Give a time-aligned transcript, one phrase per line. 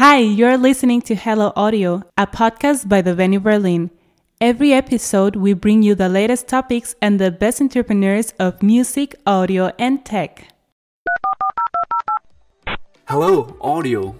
[0.00, 3.90] Hi, you're listening to Hello Audio, a podcast by the Venue Berlin.
[4.40, 9.72] Every episode, we bring you the latest topics and the best entrepreneurs of music, audio,
[9.78, 10.54] and tech.
[13.08, 14.16] Hello Audio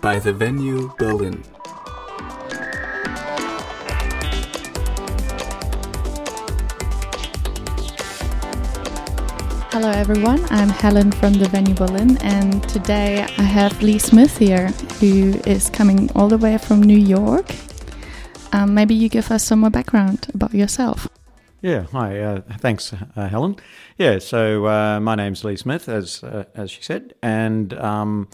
[0.00, 1.44] by the Venue Berlin.
[9.72, 10.44] Hello, everyone.
[10.50, 14.68] I'm Helen from the Venue Berlin, and today I have Lee Smith here,
[15.00, 17.46] who is coming all the way from New York.
[18.52, 21.08] Um, maybe you give us some more background about yourself.
[21.62, 22.20] Yeah, hi.
[22.20, 23.56] Uh, thanks, uh, Helen.
[23.96, 28.28] Yeah, so uh, my name's Lee Smith, as uh, as she said, and um,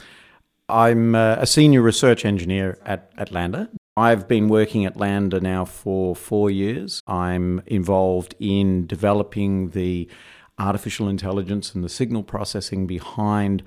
[0.69, 3.69] I'm uh, a senior research engineer at, LANDR.
[3.97, 7.01] I've been working at LANDR now for four years.
[7.07, 10.09] I'm involved in developing the
[10.59, 13.63] artificial intelligence and the signal processing behind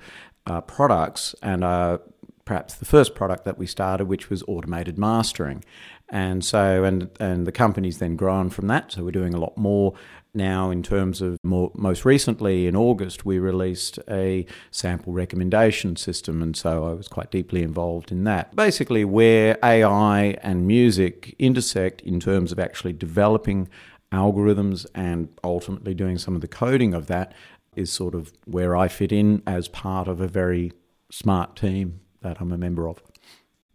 [0.46, 1.98] uh, products and uh,
[2.44, 5.64] perhaps the first product that we started, which was automated mastering.
[6.08, 8.92] And so, and and the company's then grown from that.
[8.92, 9.94] So we're doing a lot more
[10.34, 11.70] now in terms of more.
[11.74, 17.30] Most recently, in August, we released a sample recommendation system, and so I was quite
[17.30, 18.54] deeply involved in that.
[18.54, 23.70] Basically, where AI and music intersect in terms of actually developing
[24.12, 27.32] algorithms and ultimately doing some of the coding of that
[27.74, 30.72] is sort of where I fit in as part of a very
[31.10, 33.02] smart team that I'm a member of.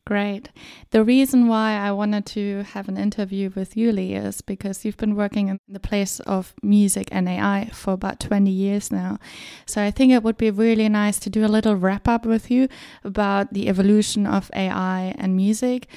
[0.07, 0.51] Great.
[0.91, 4.95] The reason why I wanted to have an interview with you, Lee, is because you've
[4.95, 9.17] been working in the place of music and AI for about 20 years now.
[9.65, 12.49] So I think it would be really nice to do a little wrap up with
[12.49, 12.69] you
[13.03, 15.89] about the evolution of AI and music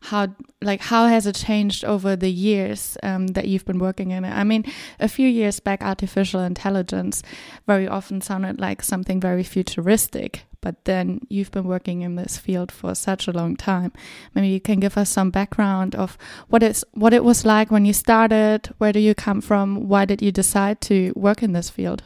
[0.00, 0.28] how
[0.62, 4.30] like how has it changed over the years um, that you've been working in it?
[4.30, 4.64] I mean
[5.00, 7.22] a few years back artificial intelligence
[7.66, 12.72] very often sounded like something very futuristic but then you've been working in this field
[12.72, 13.92] for such a long time.
[14.34, 16.18] Maybe you can give us some background of
[16.48, 20.04] what is what it was like when you started where do you come from why
[20.04, 22.02] did you decide to work in this field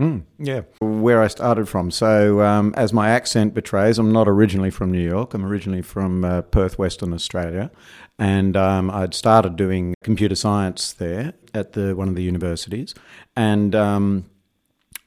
[0.00, 1.90] Mm, yeah, where I started from.
[1.90, 5.34] So, um, as my accent betrays, I'm not originally from New York.
[5.34, 7.70] I'm originally from uh, Perth, Western Australia,
[8.18, 12.94] and um, I'd started doing computer science there at the one of the universities,
[13.36, 14.24] and um,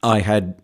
[0.04, 0.62] I had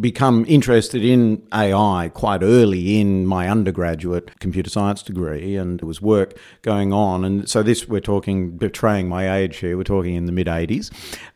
[0.00, 6.00] become interested in AI quite early in my undergraduate computer science degree, and there was
[6.00, 7.24] work going on.
[7.24, 10.90] And so, this we're talking, betraying my age here, we're talking in the mid 80s,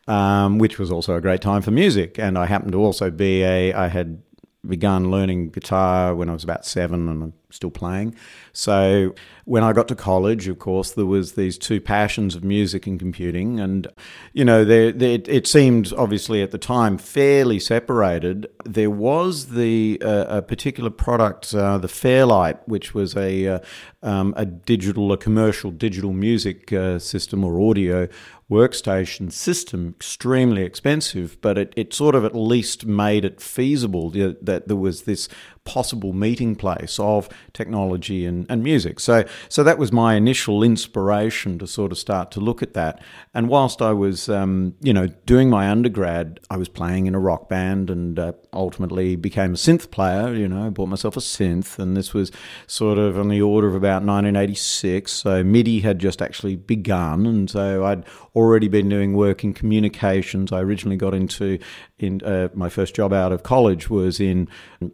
[0.09, 2.17] um, which was also a great time for music.
[2.17, 4.21] And I happened to also be a, I had
[4.65, 8.15] begun learning guitar when I was about seven and still playing.
[8.51, 9.15] So
[9.45, 12.99] when I got to college, of course, there was these two passions of music and
[12.99, 13.59] computing.
[13.59, 13.87] And,
[14.33, 18.47] you know, there, there, it seemed obviously at the time fairly separated.
[18.65, 23.59] There was the uh, a particular product, uh, the Fairlight, which was a, uh,
[24.03, 28.07] um, a digital, a commercial digital music uh, system or audio
[28.49, 34.67] workstation system extremely expensive, but it, it sort of at least made it feasible that
[34.67, 35.27] there was this
[35.67, 39.01] possible meeting place of technology and, and music.
[39.01, 43.03] So, so that was my initial inspiration to sort of start to look at that.
[43.33, 47.19] And whilst I was, um, you know, doing my undergrad, I was playing in a
[47.19, 50.33] rock band and uh, ultimately became a synth player.
[50.33, 52.31] You know, bought myself a synth, and this was
[52.65, 55.11] sort of on the order of about 1986.
[55.11, 60.53] So MIDI had just actually begun, and so I'd already been doing work in communications.
[60.53, 61.59] I originally got into
[61.99, 64.47] in uh, my first job out of college was in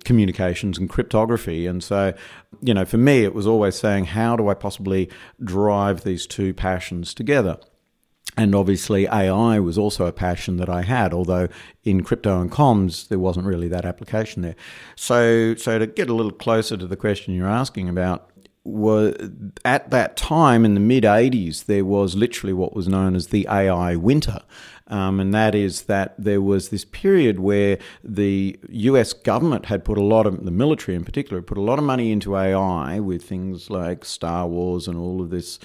[0.05, 2.13] communications and cryptography, and so
[2.61, 5.09] you know for me it was always saying how do I possibly
[5.43, 7.57] drive these two passions together.
[8.35, 11.49] And obviously, AI was also a passion that I had, although
[11.83, 14.55] in crypto and comms, there wasn't really that application there.
[14.95, 18.31] So, so to get a little closer to the question you're asking about,
[18.63, 19.15] were
[19.65, 23.47] at that time in the mid 80s, there was literally what was known as the
[23.49, 24.39] AI winter.
[24.87, 29.97] Um, and that is that there was this period where the US government had put
[29.97, 33.23] a lot of, the military in particular, put a lot of money into AI with
[33.23, 35.59] things like Star Wars and all of this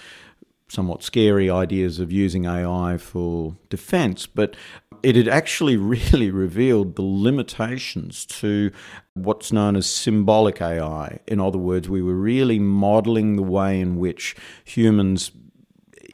[0.68, 4.26] somewhat scary ideas of using AI for defense.
[4.26, 4.54] But
[5.02, 8.70] it had actually really revealed the limitations to
[9.14, 11.18] what's known as symbolic AI.
[11.26, 15.32] In other words, we were really modeling the way in which humans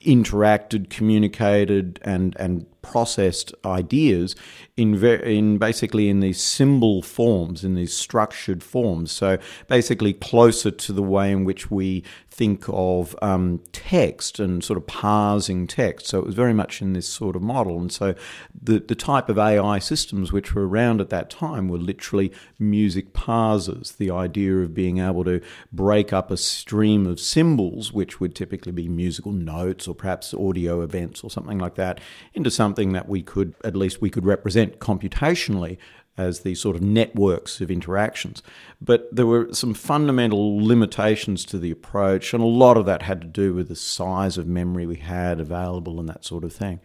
[0.05, 4.37] interacted, communicated, and, and processed ideas
[4.77, 9.11] in in basically in these symbol forms, in these structured forms.
[9.11, 9.39] So
[9.69, 12.05] basically closer to the way in which we
[12.35, 16.07] think of um, text and sort of parsing text.
[16.09, 17.79] So it was very much in this sort of model.
[17.79, 18.17] And so
[18.61, 23.13] the, the type of AI systems which were around at that time were literally music
[23.13, 25.41] parsers, the idea of being able to
[25.73, 30.83] break up a stream of symbols, which would typically be musical notes or perhaps audio
[30.83, 32.01] events or something like that,
[32.33, 35.79] into something that we could, at least we could represent computationally
[36.17, 38.43] as these sort of networks of interactions.
[38.81, 43.21] But there were some fundamental limitations to the approach, and a lot of that had
[43.21, 46.81] to do with the size of memory we had available and that sort of thing.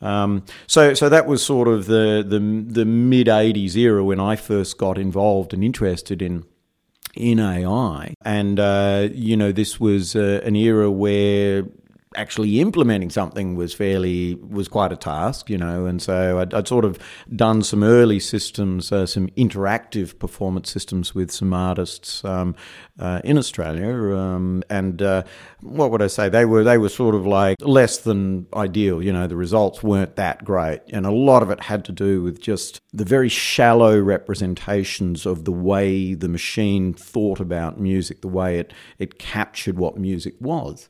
[0.00, 4.36] Um, so, so that was sort of the the, the mid '80s era when I
[4.36, 6.44] first got involved and interested in
[7.14, 11.64] in AI, and uh, you know this was uh, an era where
[12.14, 15.86] actually implementing something was fairly was quite a task, you know.
[15.86, 16.98] And so I'd, I'd sort of
[17.34, 22.54] done some early systems, uh, some interactive performance systems with some artists um,
[22.98, 24.16] uh, in Australia.
[24.16, 25.22] Um, and uh,
[25.60, 26.28] what would I say?
[26.28, 29.02] They were they were sort of like less than ideal.
[29.02, 32.22] You know, the results weren't that great, and a lot of it had to do
[32.22, 38.28] with just the very shallow representations of the way the machine thought about music, the
[38.28, 40.88] way it it captured what music was.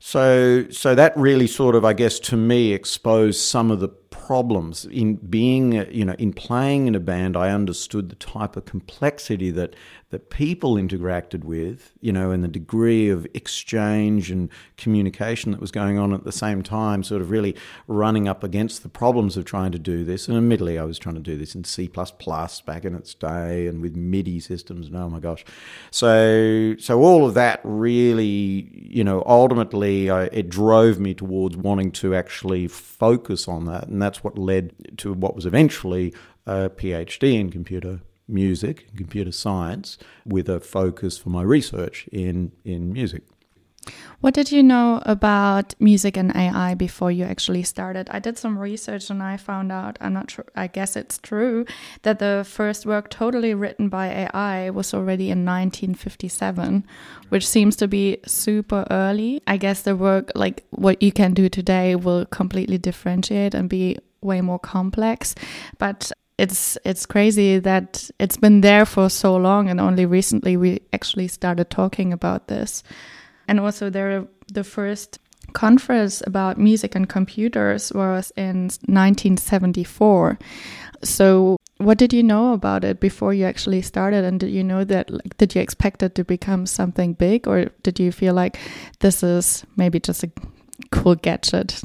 [0.00, 4.84] So, so that really sort of, I guess, to me, exposed some of the problems
[4.84, 7.36] in being, you know, in playing in a band.
[7.36, 9.74] I understood the type of complexity that
[10.10, 15.70] that people interacted with, you know, and the degree of exchange and communication that was
[15.70, 17.54] going on at the same time, sort of really
[17.86, 20.26] running up against the problems of trying to do this.
[20.26, 23.80] And admittedly, I was trying to do this in C back in its day and
[23.80, 24.88] with MIDI systems.
[24.88, 25.44] And oh my gosh,
[25.90, 31.92] so so all of that really, you know, ultimately I, it drove me towards wanting
[31.92, 36.14] to actually focus on that, and that's what led to what was eventually
[36.46, 42.52] a PhD in computer music and computer science with a focus for my research in,
[42.64, 43.22] in music.
[44.20, 48.08] What did you know about music and AI before you actually started?
[48.10, 51.64] I did some research and I found out, I'm not sure, I guess it's true,
[52.02, 56.84] that the first work totally written by AI was already in 1957,
[57.30, 59.42] which seems to be super early.
[59.46, 63.96] I guess the work, like what you can do today, will completely differentiate and be
[64.20, 65.34] way more complex.
[65.78, 70.80] But it's it's crazy that it's been there for so long and only recently we
[70.90, 72.82] actually started talking about this
[73.50, 75.18] and also there the first
[75.52, 80.38] conference about music and computers was in 1974
[81.02, 84.22] so what did you know about it before you actually started?
[84.22, 87.48] And did you know that like did you expect it to become something big?
[87.48, 88.58] Or did you feel like
[88.98, 90.30] this is maybe just a
[90.92, 91.82] cool gadget?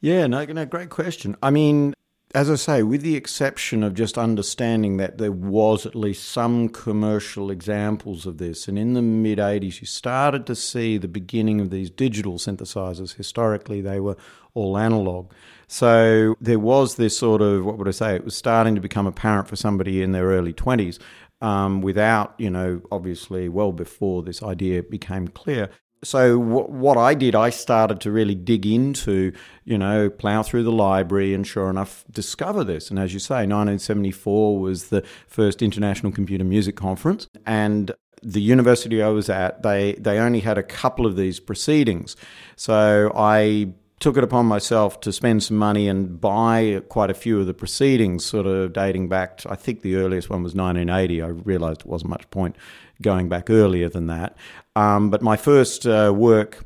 [0.00, 1.36] Yeah no, no great question.
[1.42, 1.94] I mean
[2.34, 6.68] as I say, with the exception of just understanding that there was at least some
[6.68, 11.60] commercial examples of this, and in the mid 80s, you started to see the beginning
[11.60, 13.16] of these digital synthesizers.
[13.16, 14.16] Historically, they were
[14.54, 15.30] all analog.
[15.68, 19.06] So there was this sort of, what would I say, it was starting to become
[19.06, 20.98] apparent for somebody in their early 20s.
[21.40, 25.70] Um, without, you know, obviously well before this idea became clear,
[26.04, 29.32] so what I did, I started to really dig into,
[29.64, 32.90] you know, plow through the library and sure enough discover this.
[32.90, 37.28] And as you say, 1974 was the first International Computer Music Conference.
[37.46, 42.16] And the university I was at, they, they only had a couple of these proceedings.
[42.56, 47.38] So I took it upon myself to spend some money and buy quite a few
[47.38, 51.22] of the proceedings, sort of dating back to, I think the earliest one was 1980.
[51.22, 52.56] I realized it wasn't much point
[53.02, 54.36] going back earlier than that.
[54.76, 56.64] Um, but my first uh, work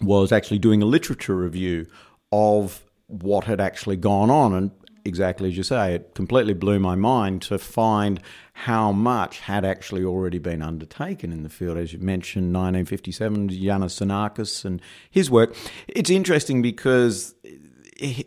[0.00, 1.86] was actually doing a literature review
[2.32, 4.54] of what had actually gone on.
[4.54, 4.70] And
[5.04, 8.20] exactly as you say, it completely blew my mind to find
[8.52, 11.78] how much had actually already been undertaken in the field.
[11.78, 15.56] As you mentioned, 1957, Iannis Xenakis and his work.
[15.88, 17.34] It's interesting because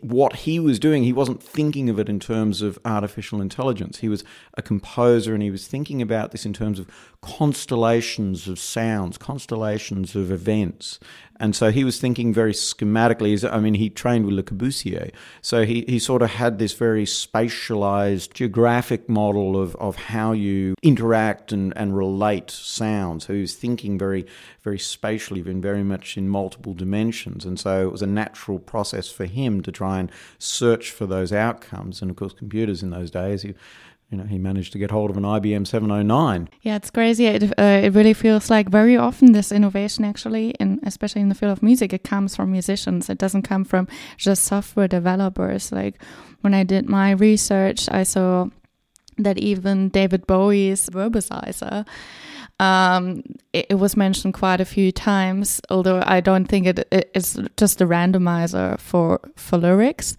[0.02, 3.98] what he was doing, he wasn't thinking of it in terms of artificial intelligence.
[3.98, 6.88] He was a composer and he was thinking about this in terms of
[7.20, 11.00] constellations of sounds, constellations of events.
[11.40, 13.50] And so he was thinking very schematically.
[13.50, 15.10] I mean, he trained with Le Corbusier.
[15.42, 20.74] So he, he sort of had this very spatialized, geographic model of, of how you
[20.82, 23.26] interact and, and relate sounds.
[23.26, 24.26] So he was thinking very,
[24.62, 27.44] very spatially and very much in multiple dimensions.
[27.44, 31.32] And so it was a natural process for him to try and search for those
[31.32, 32.00] outcomes.
[32.00, 33.54] And of course, computers in those days, You
[34.10, 36.48] know, he managed to get hold of an IBM 709.
[36.62, 37.26] Yeah, it's crazy.
[37.26, 41.34] It, uh, it really feels like very often this innovation, actually, and especially in the
[41.34, 43.10] field of music, it comes from musicians.
[43.10, 45.72] It doesn't come from just software developers.
[45.72, 46.02] Like
[46.42, 48.46] when I did my research, I saw
[49.18, 51.86] that even David Bowie's Verbasizer
[52.60, 57.10] um, it, it, was mentioned quite a few times, although I don't think it, it,
[57.14, 60.16] it's just a randomizer for for lyrics,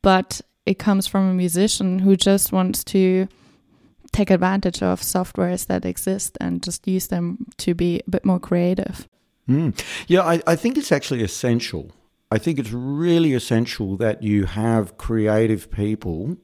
[0.00, 3.28] but it comes from a musician who just wants to
[4.12, 8.38] take advantage of softwares that exist and just use them to be a bit more
[8.38, 9.08] creative.
[9.48, 9.78] Mm.
[10.06, 11.92] Yeah, I, I think it's actually essential.
[12.30, 16.36] I think it's really essential that you have creative people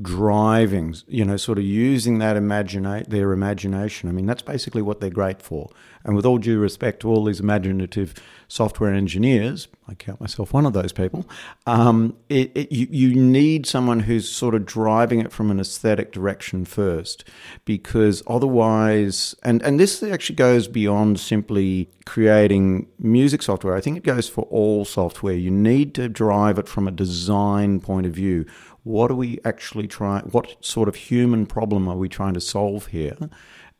[0.00, 4.08] driving, you know, sort of using that imaginate their imagination.
[4.08, 5.70] I mean, that's basically what they're great for.
[6.04, 8.14] And with all due respect to all these imaginative
[8.46, 11.26] software engineers, I count myself one of those people.
[11.66, 16.12] Um, it, it, you, you need someone who's sort of driving it from an aesthetic
[16.12, 17.24] direction first,
[17.64, 23.74] because otherwise, and and this actually goes beyond simply creating music software.
[23.74, 25.34] I think it goes for all software.
[25.34, 28.46] You need to drive it from a design point of view
[28.88, 32.86] what are we actually trying, what sort of human problem are we trying to solve
[32.86, 33.18] here?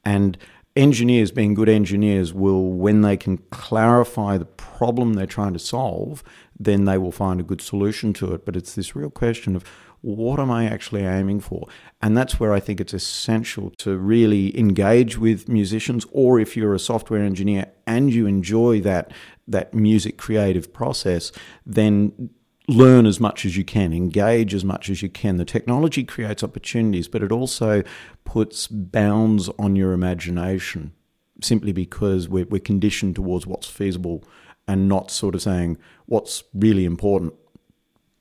[0.04, 0.36] And
[0.76, 6.22] engineers, being good engineers, will, when they can clarify the problem they're trying to solve,
[6.60, 8.44] then they will find a good solution to it.
[8.44, 9.64] But it's this real question of
[10.02, 11.66] what am I actually aiming for?
[12.02, 16.74] And that's where I think it's essential to really engage with musicians, or if you're
[16.74, 19.12] a software engineer and you enjoy that
[19.48, 21.32] that music creative process,
[21.64, 22.28] then
[22.68, 25.38] learn as much as you can, engage as much as you can.
[25.38, 27.82] The technology creates opportunities, but it also
[28.24, 30.92] puts bounds on your imagination
[31.40, 34.22] simply because we're, we're conditioned towards what's feasible
[34.66, 37.32] and not sort of saying what's really important.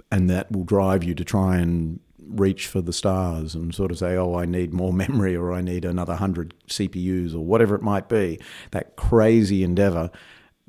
[0.10, 3.98] And that will drive you to try and reach for the stars and sort of
[3.98, 7.82] say, oh, I need more memory or I need another 100 CPUs or whatever it
[7.82, 8.40] might be.
[8.72, 10.10] That crazy endeavor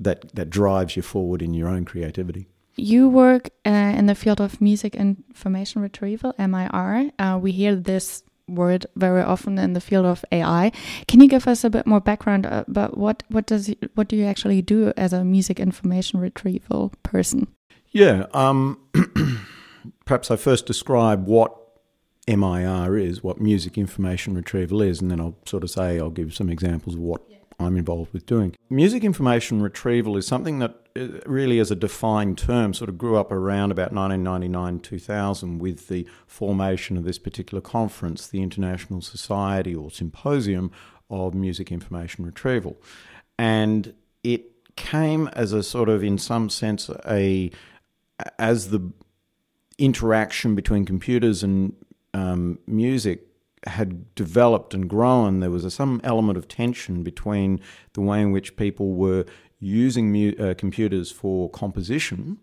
[0.00, 2.48] that, that drives you forward in your own creativity.
[2.78, 7.10] You work uh, in the field of music information retrieval, MIR.
[7.18, 10.72] Uh, we hear this word very often in the field of AI.
[11.06, 14.24] Can you give us a bit more background about what what does what do you
[14.24, 17.48] actually do as a music information retrieval person?
[17.90, 18.78] Yeah, um,
[20.04, 21.56] perhaps I first describe what
[22.28, 26.34] MIR is, what music information retrieval is, and then I'll sort of say I'll give
[26.34, 27.37] some examples of what yeah.
[27.58, 28.54] I'm involved with doing.
[28.70, 30.76] Music information retrieval is something that
[31.26, 36.06] really as a defined term sort of grew up around about 1999 2000 with the
[36.26, 40.70] formation of this particular conference, the International Society or Symposium
[41.10, 42.76] of Music Information Retrieval.
[43.38, 47.50] And it came as a sort of, in some sense, a
[48.38, 48.92] as the
[49.78, 51.74] interaction between computers and
[52.14, 53.27] um, music
[53.66, 57.60] had developed and grown, there was a, some element of tension between
[57.94, 59.24] the way in which people were
[59.60, 62.38] using mu- uh, computers for composition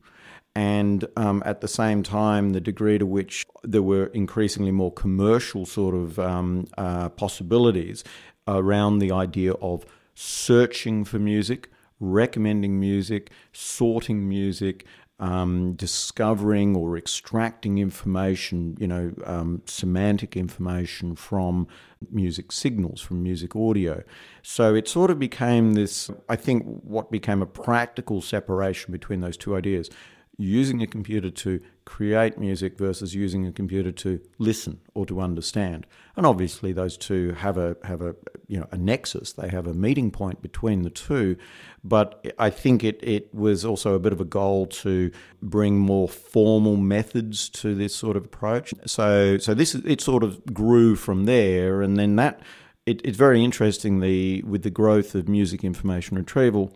[0.56, 5.66] and um, at the same time, the degree to which there were increasingly more commercial
[5.66, 8.06] sort of um, uh, possibilities
[8.48, 11.70] around the idea of searching for music,
[12.00, 14.86] recommending music, sorting music,
[15.20, 21.68] um, discovering or extracting information, you know, um, semantic information from
[22.12, 24.04] music signals, from music audio.
[24.42, 29.38] So it sort of became this, I think, what became a practical separation between those
[29.38, 29.90] two ideas
[30.38, 35.86] using a computer to create music versus using a computer to listen or to understand.
[36.16, 38.16] And obviously those two have a have a
[38.48, 39.34] you know a nexus.
[39.34, 41.38] They have a meeting point between the two.
[41.84, 45.12] But I think it, it was also a bit of a goal to
[45.42, 48.74] bring more formal methods to this sort of approach.
[48.86, 52.42] So so this it sort of grew from there and then that
[52.86, 56.76] it, it's very interesting the with the growth of music information retrieval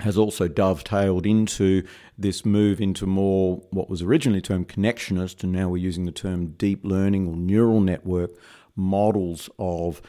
[0.00, 1.82] has also dovetailed into
[2.18, 6.48] this move into more what was originally termed connectionist, and now we're using the term
[6.52, 8.30] deep learning or neural network
[8.76, 10.00] models of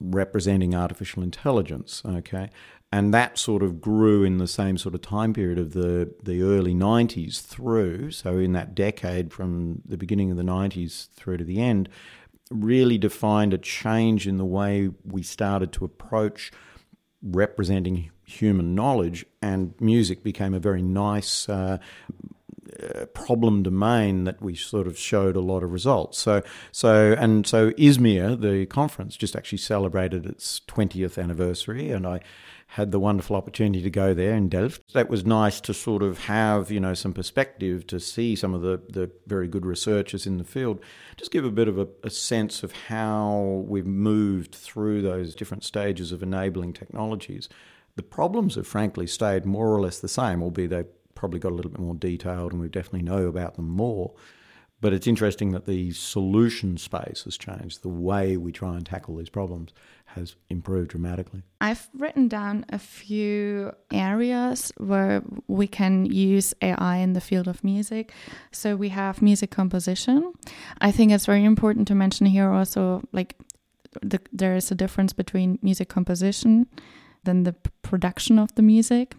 [0.00, 2.02] representing artificial intelligence.
[2.04, 2.50] Okay,
[2.90, 6.42] and that sort of grew in the same sort of time period of the the
[6.42, 8.10] early 90s through.
[8.10, 11.88] So in that decade from the beginning of the 90s through to the end,
[12.50, 16.50] really defined a change in the way we started to approach
[17.22, 21.78] representing human knowledge, and music became a very nice uh,
[22.82, 26.18] uh, problem domain that we sort of showed a lot of results.
[26.18, 32.20] So, so and so ISMIR, the conference, just actually celebrated its 20th anniversary, and I
[32.72, 34.92] had the wonderful opportunity to go there in Delft.
[34.92, 38.60] That was nice to sort of have, you know, some perspective to see some of
[38.60, 40.78] the, the very good researchers in the field.
[41.16, 45.64] Just give a bit of a, a sense of how we've moved through those different
[45.64, 47.48] stages of enabling technologies.
[47.98, 51.56] The problems have frankly stayed more or less the same, albeit they've probably got a
[51.56, 54.14] little bit more detailed and we definitely know about them more.
[54.80, 57.82] But it's interesting that the solution space has changed.
[57.82, 59.72] The way we try and tackle these problems
[60.04, 61.42] has improved dramatically.
[61.60, 67.64] I've written down a few areas where we can use AI in the field of
[67.64, 68.12] music.
[68.52, 70.34] So we have music composition.
[70.80, 73.34] I think it's very important to mention here also like
[74.02, 76.68] the, there is a difference between music composition
[77.24, 79.14] than the production of the music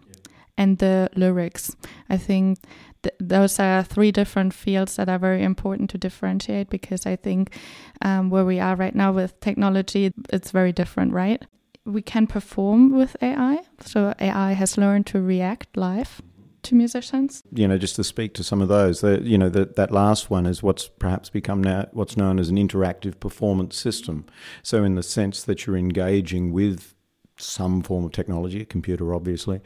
[0.56, 1.74] and the lyrics.
[2.08, 2.58] I think
[3.02, 7.56] th- those are three different fields that are very important to differentiate because I think
[8.02, 11.42] um, where we are right now with technology, it's very different, right?
[11.86, 13.60] We can perform with AI.
[13.80, 16.20] So AI has learned to react live
[16.62, 17.42] to musicians.
[17.54, 20.30] You know, just to speak to some of those, the, you know, that that last
[20.30, 24.26] one is what's perhaps become now what's known as an interactive performance system.
[24.62, 26.94] So, in the sense that you're engaging with
[27.40, 29.60] some form of technology, a computer, obviously,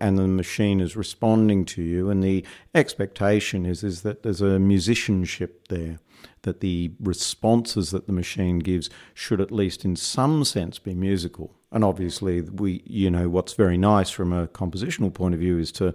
[0.00, 2.10] and the machine is responding to you.
[2.10, 2.44] And the
[2.74, 5.98] expectation is, is that there's a musicianship there,
[6.42, 11.54] that the responses that the machine gives should at least in some sense be musical.
[11.70, 15.70] And obviously, we, you know, what's very nice from a compositional point of view is
[15.72, 15.94] to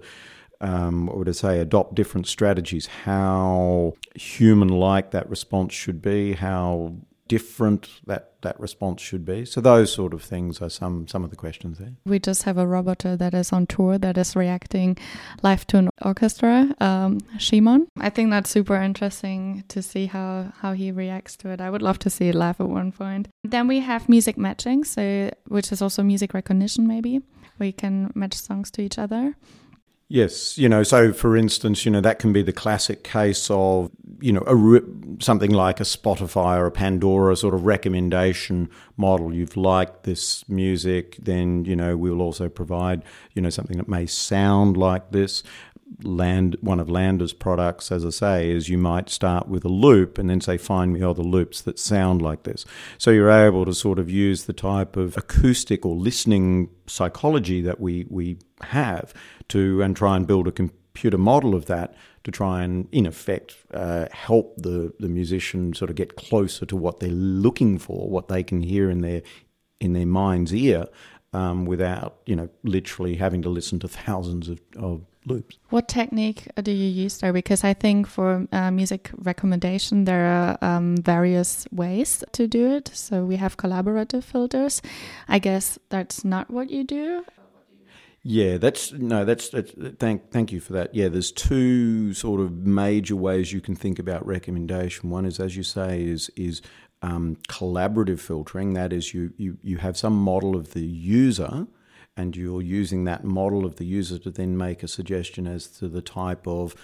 [0.60, 6.32] um, what would I say, adopt different strategies, how human like that response should be,
[6.32, 6.96] how
[7.28, 9.44] different that that response should be.
[9.44, 11.92] So those sort of things are some some of the questions there.
[12.04, 14.96] We just have a robot that is on tour that is reacting
[15.42, 17.88] live to an orchestra, um, Shimon.
[17.98, 21.60] I think that's super interesting to see how how he reacts to it.
[21.60, 23.28] I would love to see it live at one point.
[23.44, 26.86] Then we have music matching, so which is also music recognition.
[26.86, 27.22] Maybe
[27.58, 29.34] we can match songs to each other.
[30.08, 33.90] Yes, you know, so for instance, you know, that can be the classic case of,
[34.20, 34.54] you know, a,
[35.20, 39.34] something like a Spotify or a Pandora sort of recommendation model.
[39.34, 43.02] You've liked this music, then, you know, we'll also provide,
[43.34, 45.42] you know, something that may sound like this.
[46.02, 50.18] Land one of LANDR's products, as I say, is you might start with a loop
[50.18, 52.64] and then say, find me other loops that sound like this.
[52.98, 57.80] So you're able to sort of use the type of acoustic or listening psychology that
[57.80, 59.14] we, we have
[59.48, 60.52] to and try and build a
[60.96, 65.90] computer model of that to try and, in effect, uh, help the, the musician sort
[65.90, 69.20] of get closer to what they're looking for, what they can hear in their
[69.78, 70.86] in their mind's ear,
[71.34, 75.58] um, without you know literally having to listen to thousands of, of loops.
[75.68, 77.34] What technique do you use there?
[77.34, 82.90] Because I think for uh, music recommendation, there are um, various ways to do it.
[82.94, 84.80] So we have collaborative filters.
[85.28, 87.24] I guess that's not what you do.
[88.28, 90.92] Yeah, that's no, that's, that's thank thank you for that.
[90.92, 95.10] Yeah, there's two sort of major ways you can think about recommendation.
[95.10, 96.60] One is, as you say, is is
[97.02, 98.74] um, collaborative filtering.
[98.74, 101.68] That is, you, you you have some model of the user,
[102.16, 105.86] and you're using that model of the user to then make a suggestion as to
[105.86, 106.74] the type of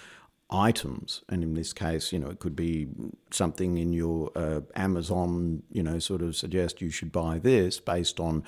[0.49, 2.87] items and in this case you know it could be
[3.31, 8.19] something in your uh, amazon you know sort of suggest you should buy this based
[8.19, 8.43] on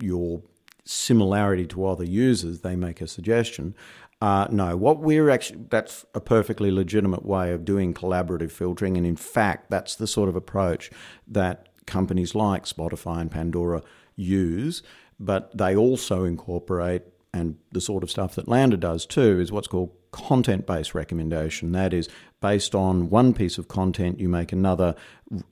[0.00, 0.40] your
[0.84, 3.74] similarity to other users, they make a suggestion.
[4.20, 8.96] Uh, no, what we're actually, that's a perfectly legitimate way of doing collaborative filtering.
[8.96, 10.90] And in fact, that's the sort of approach
[11.26, 13.82] that companies like Spotify and Pandora
[14.14, 14.82] use.
[15.18, 19.68] But they also incorporate, and the sort of stuff that LANDR does too, is what's
[19.68, 21.72] called content based recommendation.
[21.72, 22.08] That is,
[22.40, 24.94] based on one piece of content, you make another,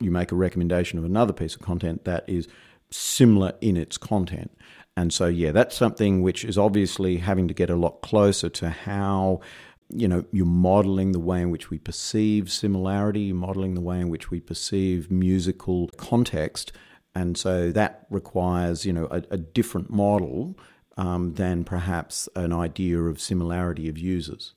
[0.01, 2.47] you make a recommendation of another piece of content that is
[2.91, 4.51] similar in its content.
[5.01, 8.69] And so, yeah, that's something which is obviously having to get a lot closer to
[8.69, 9.41] how
[9.89, 14.11] you know you're modeling the way in which we perceive similarity modeling the way in
[14.11, 16.71] which we perceive musical context.
[17.15, 20.59] And so that requires you know a, a different model
[20.99, 24.53] um, than perhaps an idea of similarity of users.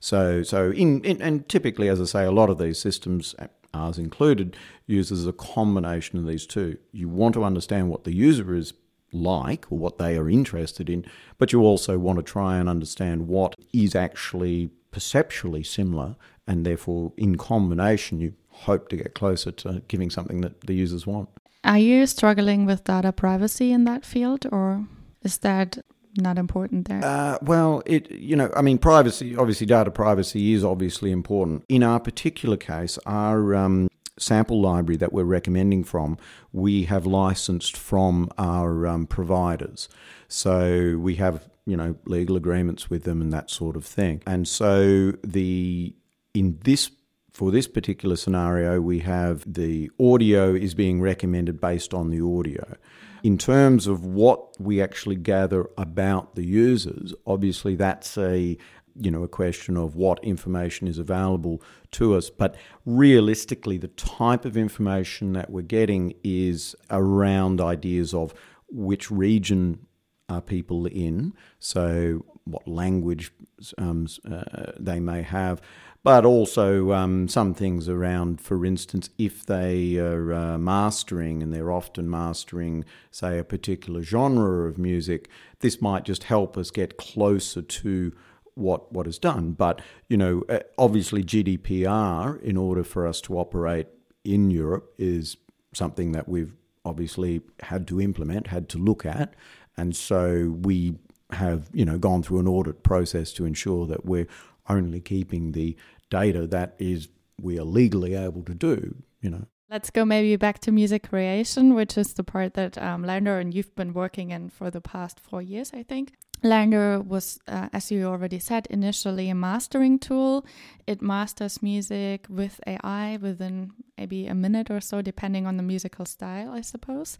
[0.00, 3.34] So so in, in and typically as i say a lot of these systems
[3.72, 4.54] ours included
[4.86, 6.76] uses a combination of these two.
[6.92, 8.74] You want to understand what the user is
[9.12, 11.04] like or what they are interested in,
[11.38, 16.16] but you also want to try and understand what is actually perceptually similar,
[16.46, 21.06] and therefore, in combination, you hope to get closer to giving something that the users
[21.06, 21.28] want.
[21.64, 24.86] Are you struggling with data privacy in that field, or
[25.22, 25.78] is that
[26.16, 27.04] not important there?
[27.04, 29.36] Uh, well, it you know, I mean, privacy.
[29.36, 31.64] Obviously, data privacy is obviously important.
[31.68, 36.18] In our particular case, our um, sample library that we're recommending from,
[36.52, 39.88] we have licensed from our um, providers.
[40.28, 44.22] So we have you know legal agreements with them and that sort of thing.
[44.26, 45.94] And so the
[46.34, 46.90] in this
[47.32, 52.76] for this particular scenario, we have the audio is being recommended based on the audio.
[53.22, 58.56] In terms of what we actually gather about the users, obviously that's a
[59.00, 62.30] you know a question of what information is available to us.
[62.30, 68.34] But realistically the type of information that we're getting is around ideas of
[68.70, 69.86] which region
[70.28, 73.32] are people in so what language
[73.78, 75.62] um, uh, they may have
[76.04, 81.72] but also um, some things around, for instance, if they are uh, mastering and they're
[81.72, 85.28] often mastering, say, a particular genre of music,
[85.60, 88.12] this might just help us get closer to
[88.58, 89.52] what what is done.
[89.52, 93.88] But you know, uh, obviously, GDPR, in order for us to operate
[94.24, 95.36] in Europe, is
[95.72, 99.34] something that we've obviously had to implement, had to look at,
[99.76, 100.98] and so we
[101.30, 104.26] have you know gone through an audit process to ensure that we're
[104.68, 105.76] only keeping the
[106.10, 107.08] data that is
[107.40, 109.46] we are legally able to do, you know.
[109.70, 113.52] Let's go maybe back to music creation, which is the part that um, LANDR and
[113.52, 116.14] you've been working in for the past four years, I think.
[116.42, 120.46] LANDR was, uh, as you already said, initially a mastering tool.
[120.86, 126.04] It masters music with AI within maybe a minute or so, depending on the musical
[126.04, 127.18] style, I suppose.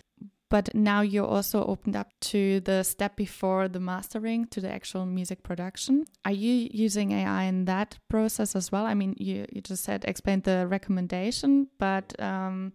[0.50, 5.04] But now you're also opened up to the step before the mastering to the actual
[5.04, 6.07] music production.
[6.24, 8.87] Are you using ai in that process as well?
[8.87, 12.72] I mean you, you just said explained the recommendation but um,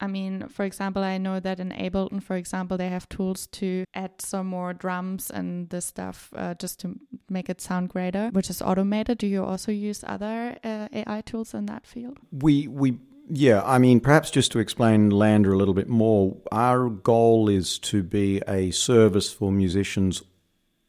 [0.00, 3.84] I mean, for example, I know that in Ableton, for example, they have tools to
[3.94, 8.48] add some more drums and this stuff uh, just to make it sound greater, which
[8.48, 9.18] is automated.
[9.18, 12.18] Do you also use other uh, AI tools in that field?
[12.32, 12.98] We we
[13.32, 17.78] yeah, I mean, perhaps just to explain LANDR a little bit more, our goal is
[17.80, 20.22] to be a service for musicians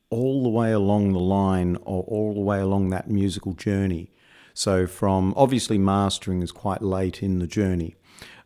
[0.10, 4.12] all the way along the line or all the way along that musical journey.
[4.54, 7.95] So, from obviously mastering is quite late in the journey.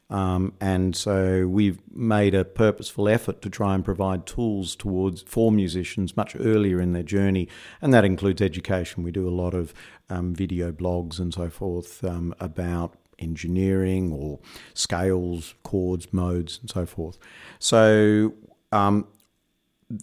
[0.09, 5.51] Um, and so we've made a purposeful effort to try and provide tools towards for
[5.51, 7.47] musicians much earlier in their journey,
[7.81, 9.03] and that includes education.
[9.03, 9.73] We do a lot of
[10.09, 14.39] um, video blogs and so forth um, about engineering or
[14.73, 17.17] scales, chords, modes, and so forth.
[17.59, 18.33] So
[18.71, 19.07] um,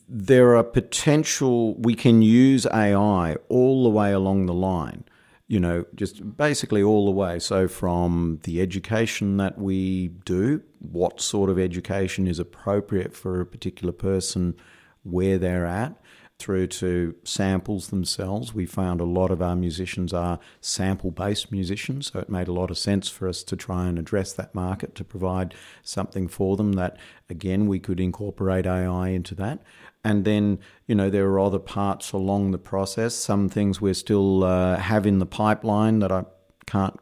[0.09, 5.05] there are potential, we can use AI all the way along the line,
[5.53, 7.39] you know, just basically all the way.
[7.39, 13.45] So from the education that we do, what sort of education is appropriate for a
[13.45, 14.55] particular person,
[15.03, 16.01] where they're at,
[16.39, 18.55] through to samples themselves.
[18.55, 22.55] We found a lot of our musicians are sample based musicians, so it made a
[22.55, 26.57] lot of sense for us to try and address that market to provide something for
[26.57, 26.97] them that,
[27.29, 29.61] again, we could incorporate AI into that.
[30.05, 33.15] And then, you know, there are other parts along the process.
[33.15, 36.25] Some things we still uh, have in the pipeline that I
[36.67, 36.99] can't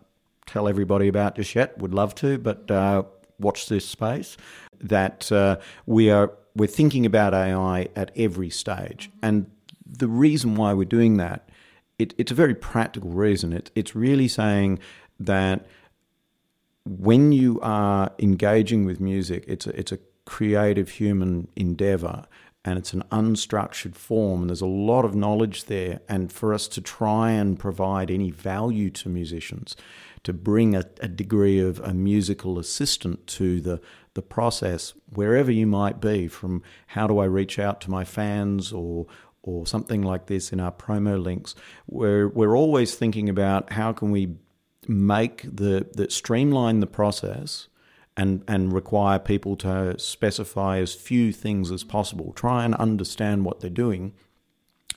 [0.46, 1.78] tell everybody about just yet.
[1.78, 3.04] Would love to, but uh,
[3.38, 4.36] watch this space.
[4.82, 9.10] That uh, we are we're thinking about AI at every stage.
[9.22, 9.50] And
[9.86, 11.48] the reason why we're doing that,
[11.98, 13.52] it, it's a very practical reason.
[13.52, 14.78] It, it's really saying
[15.18, 15.66] that
[16.84, 22.24] when you are engaging with music, it's a, it's a creative human endeavor
[22.64, 24.42] and it's an unstructured form.
[24.42, 26.00] And there's a lot of knowledge there.
[26.08, 29.76] And for us to try and provide any value to musicians,
[30.24, 33.80] to bring a, a degree of a musical assistant to the
[34.14, 38.72] the process wherever you might be from how do I reach out to my fans
[38.72, 39.06] or
[39.42, 41.54] or something like this in our promo links
[41.86, 44.34] we're we're always thinking about how can we
[44.88, 47.68] make the, the streamline the process
[48.16, 52.32] and and require people to specify as few things as possible.
[52.32, 54.12] Try and understand what they're doing.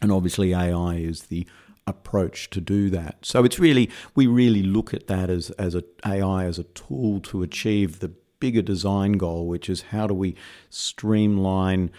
[0.02, 1.47] And obviously AI is the
[1.86, 3.17] approach to do that.
[3.26, 7.19] So it's really we really look at that as as a AI as a tool
[7.21, 10.36] to achieve the bigger design goal, which is how do we
[10.69, 11.89] streamline,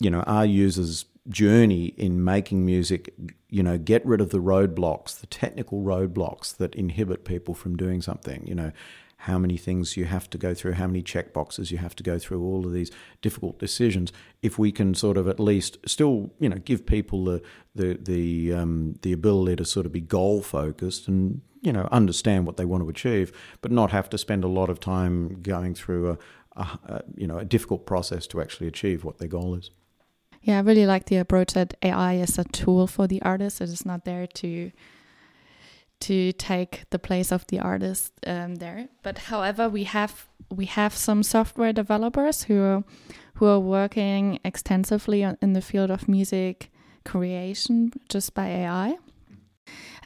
[0.00, 3.12] you know, our users' journey in making music,
[3.50, 8.00] you know, get rid of the roadblocks, the technical roadblocks that inhibit people from doing
[8.00, 8.72] something, you know,
[9.24, 12.18] how many things you have to go through, how many checkboxes you have to go
[12.18, 12.90] through, all of these
[13.22, 14.12] difficult decisions.
[14.42, 17.42] If we can sort of at least still, you know, give people the
[17.74, 22.46] the the um, the ability to sort of be goal focused and you know, understand
[22.46, 23.32] what they want to achieve,
[23.62, 26.18] but not have to spend a lot of time going through a,
[26.60, 29.70] a, a you know a difficult process to actually achieve what their goal is.
[30.42, 33.62] Yeah, I really like the approach that AI is a tool for the artist.
[33.62, 34.70] It is not there to
[36.04, 38.88] to take the place of the artist um, there.
[39.02, 42.84] But however, we have we have some software developers who are,
[43.34, 46.70] who are working extensively in the field of music
[47.04, 48.96] creation just by AI.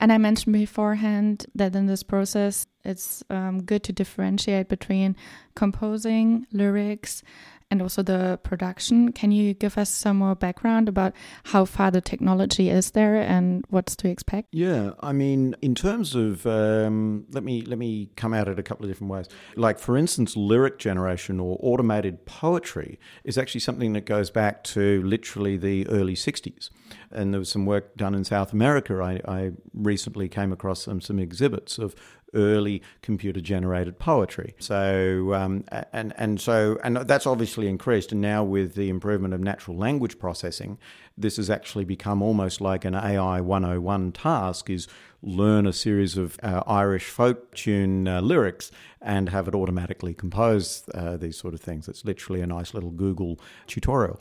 [0.00, 5.16] And I mentioned beforehand that in this process, it's um, good to differentiate between
[5.56, 7.22] composing, lyrics,
[7.70, 9.12] and also the production.
[9.12, 11.12] Can you give us some more background about
[11.44, 14.48] how far the technology is there and what's to expect?
[14.52, 18.62] Yeah, I mean, in terms of um, let me let me come at it a
[18.62, 19.28] couple of different ways.
[19.56, 25.02] Like for instance, lyric generation or automated poetry is actually something that goes back to
[25.02, 26.70] literally the early '60s,
[27.10, 29.00] and there was some work done in South America.
[29.02, 31.94] I, I recently came across some some exhibits of
[32.34, 34.54] early computer generated poetry.
[34.58, 38.12] So um, and and so and that's obviously increased.
[38.12, 40.78] And now with the improvement of natural language processing,
[41.16, 44.88] this has actually become almost like an AI 101 task: is
[45.22, 50.84] learn a series of uh, Irish folk tune uh, lyrics and have it automatically compose
[50.94, 51.88] uh, these sort of things.
[51.88, 54.20] It's literally a nice little Google tutorial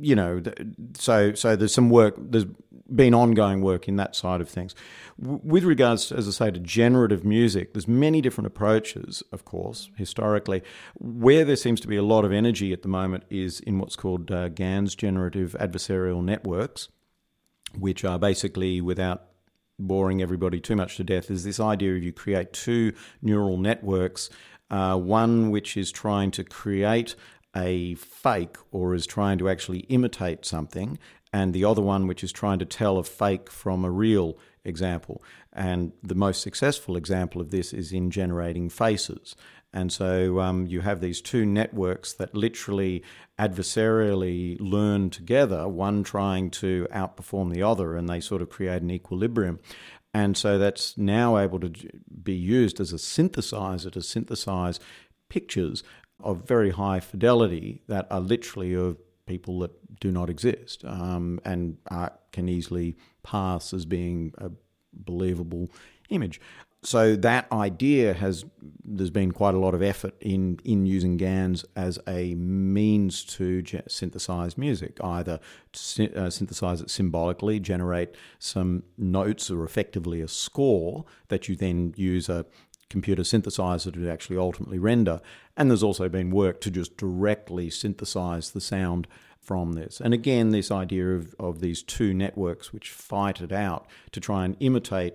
[0.00, 0.42] you know,
[0.94, 2.14] so so there's some work.
[2.18, 2.46] There's
[2.94, 4.74] been ongoing work in that side of things.
[5.18, 9.22] With regards, as I say, to generative music, there's many different approaches.
[9.32, 10.62] Of course, historically,
[10.98, 13.96] where there seems to be a lot of energy at the moment is in what's
[13.96, 16.88] called uh, GANs, generative adversarial networks,
[17.78, 19.26] which are basically without
[19.78, 24.28] boring everybody too much to death is this idea of you create two neural networks
[24.70, 27.16] uh, one which is trying to create
[27.56, 30.98] a fake or is trying to actually imitate something,
[31.32, 35.22] and the other one which is trying to tell a fake from a real example.
[35.52, 39.34] And the most successful example of this is in generating faces.
[39.72, 43.04] And so um, you have these two networks that literally
[43.38, 48.90] adversarially learn together, one trying to outperform the other, and they sort of create an
[48.90, 49.60] equilibrium.
[50.12, 51.72] And so that's now able to
[52.22, 54.80] be used as a synthesizer to synthesize
[55.28, 55.84] pictures
[56.22, 61.76] of very high fidelity that are literally of people that do not exist um, and
[62.32, 64.50] can easily pass as being a
[64.92, 65.68] believable
[66.08, 66.40] image.
[66.82, 68.46] So that idea has
[68.82, 73.60] there's been quite a lot of effort in in using GANs as a means to
[73.60, 75.40] ge- synthesize music, either
[75.72, 81.92] to uh, synthesize it symbolically, generate some notes or effectively a score that you then
[81.96, 82.46] use a
[82.90, 85.22] computer synthesizer to actually ultimately render.
[85.56, 89.06] And there's also been work to just directly synthesize the sound
[89.40, 90.00] from this.
[90.00, 94.44] And again, this idea of, of these two networks which fight it out to try
[94.44, 95.14] and imitate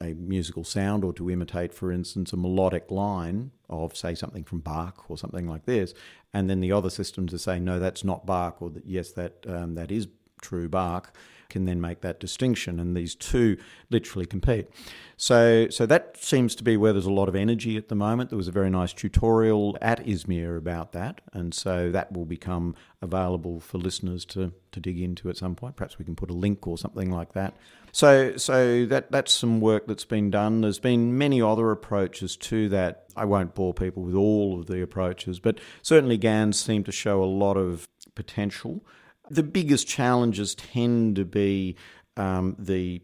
[0.00, 4.58] a musical sound or to imitate, for instance, a melodic line of, say, something from
[4.58, 5.94] Bach or something like this,
[6.34, 9.44] and then the other system to say, no, that's not Bach, or that yes, that
[9.46, 10.08] um, that is
[10.40, 11.16] true Bach,
[11.52, 13.56] can then make that distinction, and these two
[13.90, 14.68] literally compete.
[15.16, 18.30] So, so that seems to be where there's a lot of energy at the moment.
[18.30, 22.74] There was a very nice tutorial at ISMIR about that, and so that will become
[23.02, 25.76] available for listeners to, to dig into at some point.
[25.76, 27.54] Perhaps we can put a link or something like that.
[27.92, 30.62] So, so that that's some work that's been done.
[30.62, 33.04] There's been many other approaches to that.
[33.14, 37.22] I won't bore people with all of the approaches, but certainly GANs seem to show
[37.22, 38.82] a lot of potential
[39.32, 41.76] the biggest challenges tend to be
[42.16, 43.02] um, the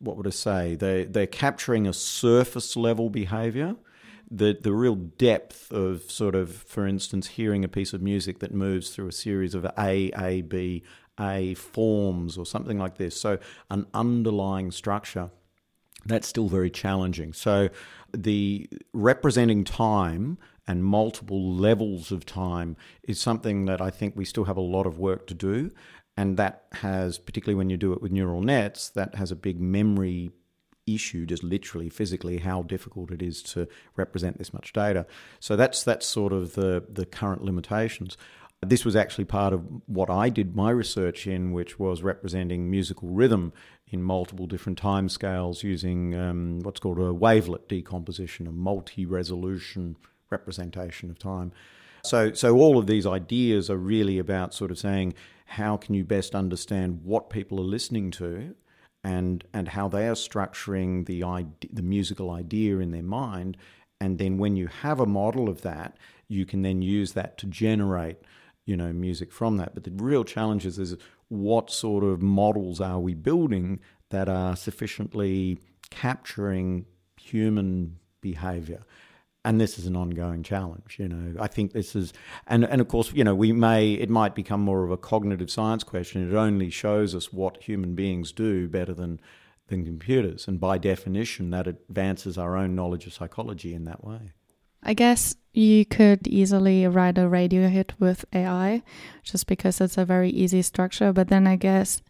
[0.00, 0.74] what would I say?
[0.74, 3.76] They they're capturing a surface level behaviour.
[4.30, 8.52] The the real depth of sort of, for instance, hearing a piece of music that
[8.52, 10.82] moves through a series of A A B
[11.18, 13.18] A forms or something like this.
[13.20, 13.38] So
[13.70, 15.30] an underlying structure
[16.06, 17.32] that's still very challenging.
[17.32, 17.68] So
[18.12, 24.44] the representing time and multiple levels of time is something that I think we still
[24.44, 25.70] have a lot of work to do.
[26.14, 29.60] And that has, particularly when you do it with neural nets, that has a big
[29.60, 30.30] memory
[30.86, 35.06] issue, just literally physically how difficult it is to represent this much data.
[35.40, 38.16] So that's that's sort of the the current limitations.
[38.60, 43.08] This was actually part of what I did my research in, which was representing musical
[43.08, 43.52] rhythm
[43.86, 49.96] in multiple different time scales using um, what's called a wavelet decomposition, a multi-resolution
[50.30, 51.52] representation of time.
[52.04, 55.14] So, so all of these ideas are really about sort of saying
[55.46, 58.54] how can you best understand what people are listening to,
[59.04, 63.56] and and how they are structuring the idea, the musical idea in their mind,
[64.00, 65.96] and then when you have a model of that,
[66.28, 68.18] you can then use that to generate,
[68.66, 69.74] you know, music from that.
[69.74, 70.96] But the real challenge is, is
[71.28, 75.58] what sort of models are we building that are sufficiently
[75.90, 76.86] capturing
[77.16, 78.82] human behavior
[79.44, 81.40] and this is an ongoing challenge you know.
[81.40, 82.12] I think this is
[82.46, 85.50] and and of course you know we may it might become more of a cognitive
[85.50, 86.28] science question.
[86.28, 89.20] It only shows us what human beings do better than
[89.68, 90.48] than computers.
[90.48, 94.32] And by definition that advances our own knowledge of psychology in that way.
[94.82, 98.82] I guess you could easily write a radio hit with AI
[99.22, 101.12] just because it's a very easy structure.
[101.12, 102.02] But then I guess,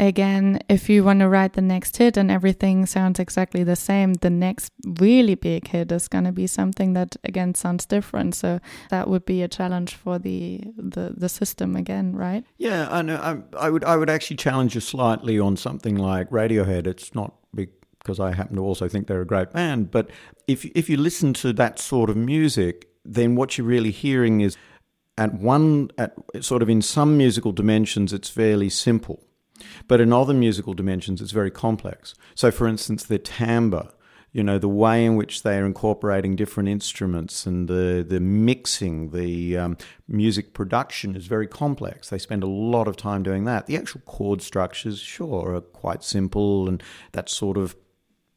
[0.00, 4.14] again, if you want to write the next hit and everything sounds exactly the same,
[4.14, 8.34] the next really big hit is going to be something that, again, sounds different.
[8.34, 12.44] So that would be a challenge for the, the, the system again, right?
[12.56, 13.16] Yeah, I know.
[13.16, 16.86] I, I would I would actually challenge you slightly on something like Radiohead.
[16.86, 19.90] It's not because I happen to also think they're a great band.
[19.90, 20.10] But
[20.48, 24.56] if if you listen to that sort of music, then what you're really hearing is
[25.18, 29.22] at one at sort of in some musical dimensions it's fairly simple,
[29.88, 32.14] but in other musical dimensions it's very complex.
[32.34, 33.88] So, for instance, the timbre.
[34.32, 39.10] You know the way in which they are incorporating different instruments and the the mixing,
[39.10, 42.10] the um, music production is very complex.
[42.10, 43.66] They spend a lot of time doing that.
[43.66, 47.74] The actual chord structures, sure, are quite simple, and that sort of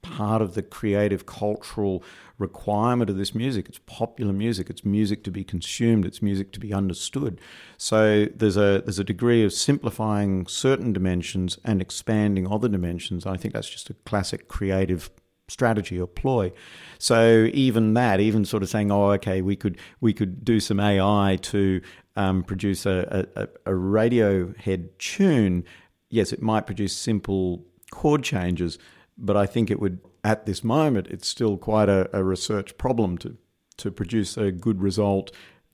[0.01, 2.03] part of the creative cultural
[2.47, 3.67] requirement of this music.
[3.69, 4.69] It's popular music.
[4.69, 6.05] It's music to be consumed.
[6.05, 7.39] It's music to be understood.
[7.77, 13.25] So there's a there's a degree of simplifying certain dimensions and expanding other dimensions.
[13.25, 15.09] I think that's just a classic creative
[15.47, 16.51] strategy or ploy.
[16.97, 20.79] So even that, even sort of saying, oh, okay, we could we could do some
[20.79, 21.81] AI to
[22.15, 25.63] um, produce a, a, a Radiohead tune.
[26.09, 28.77] Yes, it might produce simple chord changes,
[29.17, 33.17] but I think it would, at this moment, it's still quite a, a research problem
[33.19, 33.37] to
[33.77, 35.31] to produce a good result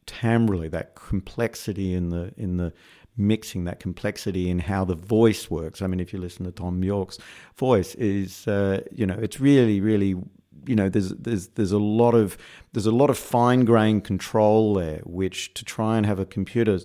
[0.08, 0.72] timbrally.
[0.72, 2.74] That complexity in the in the
[3.18, 5.82] mixing, that complexity in how the voice works.
[5.82, 7.18] I mean, if you listen to Thom Yorke's
[7.58, 10.16] voice, is uh, you know, it's really, really
[10.66, 12.38] you know there's there's there's a lot of
[12.74, 16.80] there's a lot of fine grained control there which to try and have a computer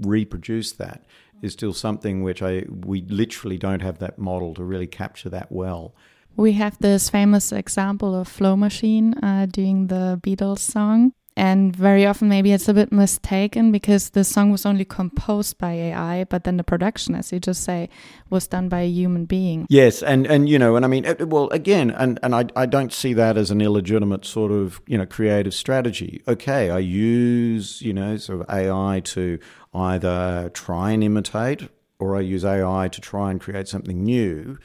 [0.00, 1.04] reproduce that
[1.42, 5.50] is still something which I we literally don't have that model to really capture that
[5.50, 5.94] well.
[6.36, 11.12] We have this famous example of Flow Machine uh, doing the Beatles song.
[11.36, 15.72] And very often, maybe it's a bit mistaken because the song was only composed by
[15.72, 17.88] AI, but then the production, as you just say,
[18.28, 19.66] was done by a human being.
[19.70, 22.92] Yes, and and you know, and I mean, well, again, and and I I don't
[22.92, 26.20] see that as an illegitimate sort of you know creative strategy.
[26.26, 29.38] Okay, I use you know sort of AI to
[29.72, 31.68] either try and imitate
[32.00, 34.58] or I use AI to try and create something new.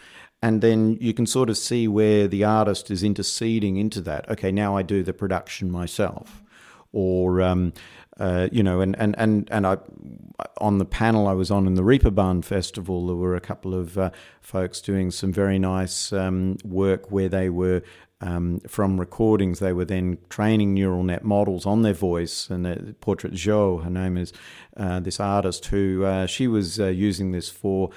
[0.45, 4.29] And then you can sort of see where the artist is interceding into that.
[4.29, 6.43] Okay, now I do the production myself.
[6.93, 7.73] Or, um,
[8.19, 9.77] uh, you know, and, and, and, and I,
[10.61, 13.97] on the panel I was on in the Reeperbahn Festival, there were a couple of
[13.97, 17.81] uh, folks doing some very nice um, work where they were
[18.21, 22.49] um, from recordings, they were then training neural net models on their voice.
[22.49, 24.31] And uh, Portrait XO, her name is
[24.77, 27.89] uh, this artist who uh, she was uh, using this for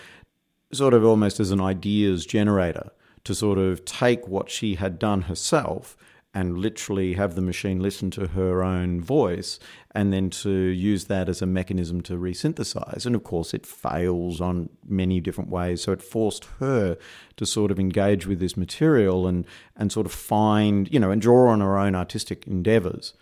[0.72, 2.90] sort of almost as an ideas generator
[3.24, 5.96] to sort of take what she had done herself
[6.34, 9.58] and literally have the machine listen to her own voice
[9.92, 13.06] and then to use that as a mechanism to resynthesize.
[13.06, 15.82] And of course, it fails on many different ways.
[15.82, 16.98] So it forced her
[17.36, 21.20] to sort of engage with this material and, and sort of find, you know, and
[21.20, 23.14] draw on her own artistic endeavors.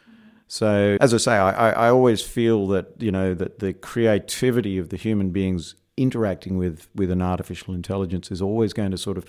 [0.49, 4.91] So, as I say, I, I always feel that, you know, that the creativity of
[4.91, 9.25] the human beings interacting with, with an artificial intelligence is always going to sort of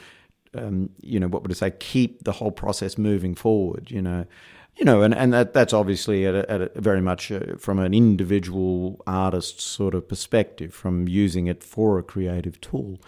[0.53, 4.25] um, you know, what would I say, keep the whole process moving forward, you know.
[4.75, 7.79] You know, and, and that, that's obviously at a, at a very much uh, from
[7.79, 12.99] an individual artist sort of perspective, from using it for a creative tool.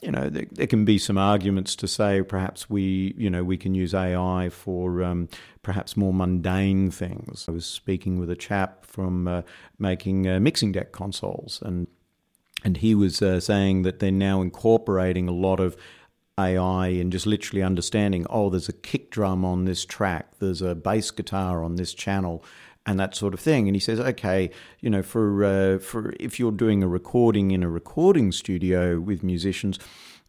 [0.00, 3.58] You know, there, there, can be some arguments to say perhaps we, you know, we
[3.58, 5.28] can use AI for um,
[5.62, 7.44] perhaps more mundane things.
[7.46, 9.42] I was speaking with a chap from uh,
[9.78, 11.88] making uh, mixing deck consoles, and
[12.66, 15.76] and he was uh, saying that they're now incorporating a lot of
[16.36, 20.74] AI and just literally understanding, oh, there's a kick drum on this track, there's a
[20.74, 22.42] bass guitar on this channel,
[22.84, 23.68] and that sort of thing.
[23.68, 24.50] And he says, okay,
[24.80, 29.22] you know, for uh, for if you're doing a recording in a recording studio with
[29.22, 29.78] musicians,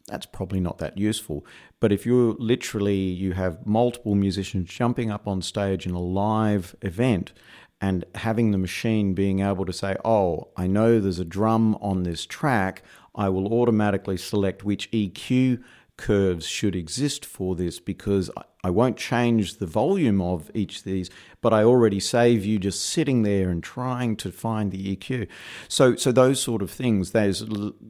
[0.06, 1.44] that's probably not that useful.
[1.80, 6.76] But if you're literally you have multiple musicians jumping up on stage in a live
[6.84, 7.34] event
[7.80, 12.04] and having the machine being able to say, oh, I know there's a drum on
[12.04, 15.64] this track, I will automatically select which EQ
[15.98, 18.30] curves should exist for this because
[18.64, 21.10] I won't change the volume of each of these,
[21.42, 25.28] but I already save you just sitting there and trying to find the EQ.
[25.68, 27.42] So, so those sort of things, those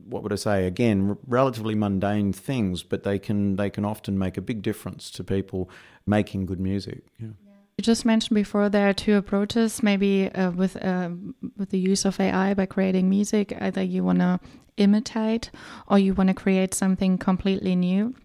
[0.06, 4.38] what would I say again, relatively mundane things, but they can they can often make
[4.38, 5.70] a big difference to people
[6.06, 7.04] making good music.
[7.18, 7.30] Yeah.
[7.78, 11.12] You just mentioned before there are two approaches, maybe uh, with uh,
[11.58, 13.56] with the use of AI by creating music.
[13.62, 14.40] Either you want to
[14.78, 15.52] imitate
[15.88, 18.16] or you want to create something completely new.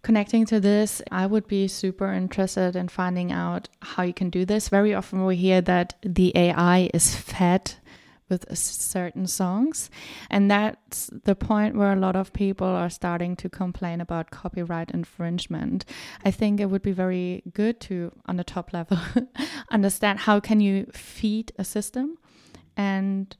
[0.00, 4.46] Connecting to this, I would be super interested in finding out how you can do
[4.46, 4.70] this.
[4.70, 7.74] Very often we hear that the AI is fed
[8.28, 9.90] with certain songs.
[10.30, 14.90] And that's the point where a lot of people are starting to complain about copyright
[14.90, 15.84] infringement.
[16.24, 18.98] I think it would be very good to, on the top level,
[19.70, 22.18] understand how can you feed a system
[22.76, 23.36] and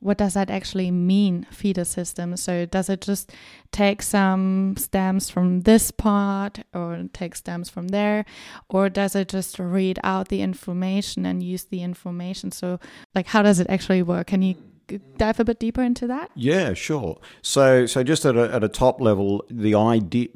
[0.00, 2.36] what does that actually mean feeder system?
[2.36, 3.32] So does it just
[3.70, 8.24] take some stems from this part or take stems from there?
[8.68, 12.50] Or does it just read out the information and use the information?
[12.50, 12.80] So
[13.14, 14.28] like how does it actually work?
[14.28, 14.56] Can you
[15.18, 16.30] dive a bit deeper into that?
[16.34, 17.20] Yeah sure.
[17.42, 20.28] So so just at a, at a top level the idea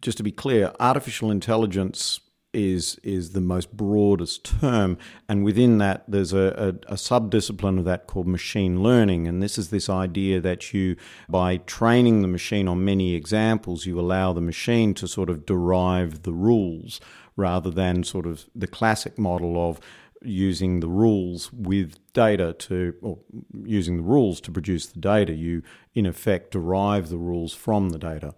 [0.00, 2.20] just to be clear artificial intelligence
[2.52, 4.98] is is the most broadest term,
[5.28, 9.58] and within that, there's a, a, a subdiscipline of that called machine learning, and this
[9.58, 10.96] is this idea that you,
[11.28, 16.22] by training the machine on many examples, you allow the machine to sort of derive
[16.22, 17.00] the rules
[17.36, 19.80] rather than sort of the classic model of
[20.24, 23.18] using the rules with data to, or
[23.64, 25.32] using the rules to produce the data.
[25.32, 25.62] You,
[25.94, 28.34] in effect, derive the rules from the data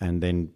[0.00, 0.50] and then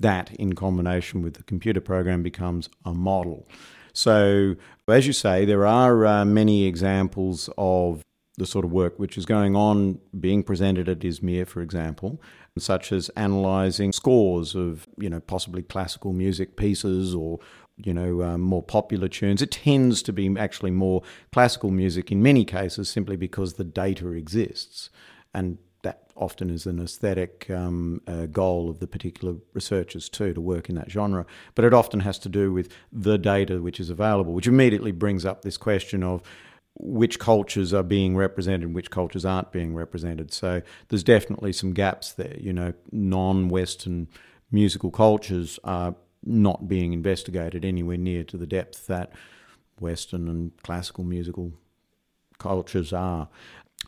[0.00, 3.46] that in combination with the computer program becomes a model.
[3.92, 4.56] So,
[4.88, 8.02] as you say, there are uh, many examples of
[8.36, 12.20] the sort of work which is going on being presented at ISMIR, for example,
[12.58, 17.38] such as analysing scores of, you know, possibly classical music pieces or,
[17.78, 19.40] you know, um, more popular tunes.
[19.40, 24.10] It tends to be actually more classical music in many cases simply because the data
[24.10, 24.90] exists.
[25.32, 25.56] And
[26.16, 30.74] often is an aesthetic um, uh, goal of the particular researchers too to work in
[30.76, 31.26] that genre.
[31.54, 35.24] But it often has to do with the data which is available, which immediately brings
[35.24, 36.22] up this question of
[36.78, 40.32] which cultures are being represented and which cultures aren't being represented.
[40.32, 42.36] So there's definitely some gaps there.
[42.38, 44.08] You know, non-Western
[44.50, 45.94] musical cultures are
[46.24, 49.12] not being investigated anywhere near to the depth that
[49.80, 51.52] Western and classical musical
[52.38, 53.28] cultures are.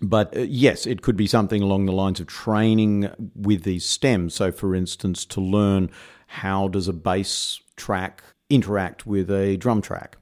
[0.00, 4.34] But uh, yes, it could be something along the lines of training with these stems.
[4.34, 5.90] So, for instance, to learn
[6.28, 10.16] how does a bass track interact with a drum track.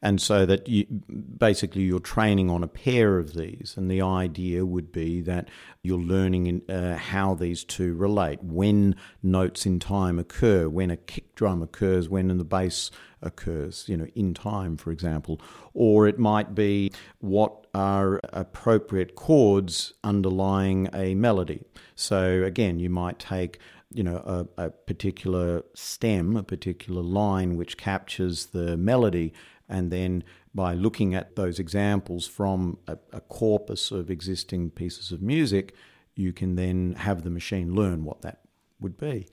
[0.00, 3.74] And so that you basically you're training on a pair of these.
[3.76, 5.48] And the idea would be that
[5.82, 8.42] you're learning in, uh, how these two relate.
[8.42, 12.90] When notes in time occur when a kick drum occurs when in the bass
[13.22, 15.40] occurs you know in time for example
[15.74, 21.62] or it might be what are appropriate chords underlying a melody
[21.94, 23.58] so again you might take
[23.92, 29.32] you know a, a particular stem a particular line which captures the melody
[29.68, 35.20] and then by looking at those examples from a, a, corpus of existing pieces of
[35.20, 35.74] music,
[36.14, 38.40] you can then have the machine learn what that
[38.80, 39.28] would be.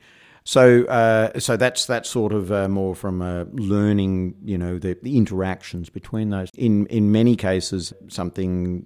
[0.47, 4.95] So, uh, so that's that sort of uh, more from uh, learning, you know, the,
[5.01, 6.51] the, interactions between those.
[6.53, 8.85] In in many cases, something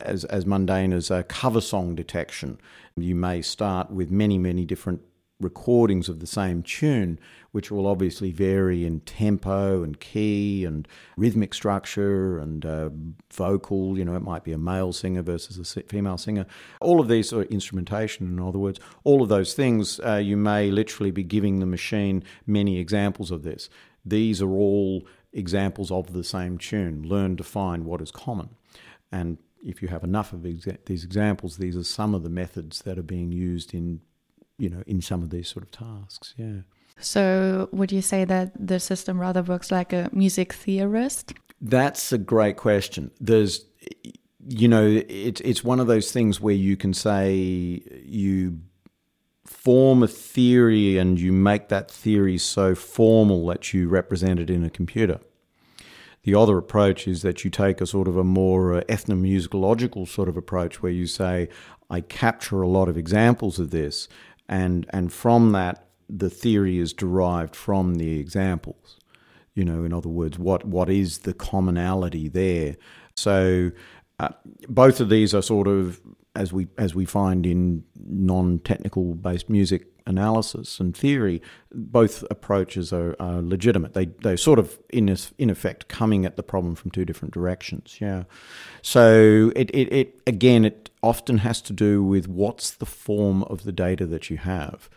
[0.00, 2.60] as as mundane as a cover song detection,
[2.96, 5.00] you may start with many many different
[5.40, 7.18] recordings of the same tune,
[7.52, 12.90] which will obviously vary in tempo and key and rhythmic structure and uh,
[13.32, 13.96] vocal.
[13.96, 16.46] You know, it might be a male singer versus a female singer.
[16.80, 20.70] All of these, or instrumentation, in other words, all of those things, uh, you may
[20.70, 23.70] literally be giving the machine many examples of this.
[24.04, 27.02] These are all examples of the same tune.
[27.02, 28.50] Learn to find what is common.
[29.12, 30.66] And if you have enough of these
[31.04, 34.00] examples, these are some of the methods that are being used in
[34.58, 36.34] you know, in some of these sort of tasks.
[36.36, 36.60] Yeah.
[37.00, 41.32] So, would you say that the system rather works like a music theorist?
[41.60, 43.12] That's a great question.
[43.20, 43.64] There's,
[44.48, 47.34] you know, it's it's one of those things where you can say
[48.04, 48.58] you
[49.44, 54.64] form a theory and you make that theory so formal that you represent it in
[54.64, 55.20] a computer.
[56.24, 60.28] The other approach is that you take a sort of a more uh, ethnomusicological sort
[60.28, 61.48] of approach where you say,
[61.88, 64.08] I capture a lot of examples of this
[64.48, 68.98] and and from that the theory is derived from the examples.
[69.54, 72.76] You know in other words what what is the commonality there?
[73.16, 73.70] So
[74.18, 74.30] uh,
[74.68, 76.00] both of these are sort of
[76.34, 81.40] as we as we find in non-technical based music analysis and theory
[81.72, 86.42] both approaches are, are legitimate they they sort of in in effect coming at the
[86.42, 88.24] problem from two different directions yeah
[88.82, 93.62] so it, it, it again it often has to do with what's the form of
[93.64, 94.88] the data that you have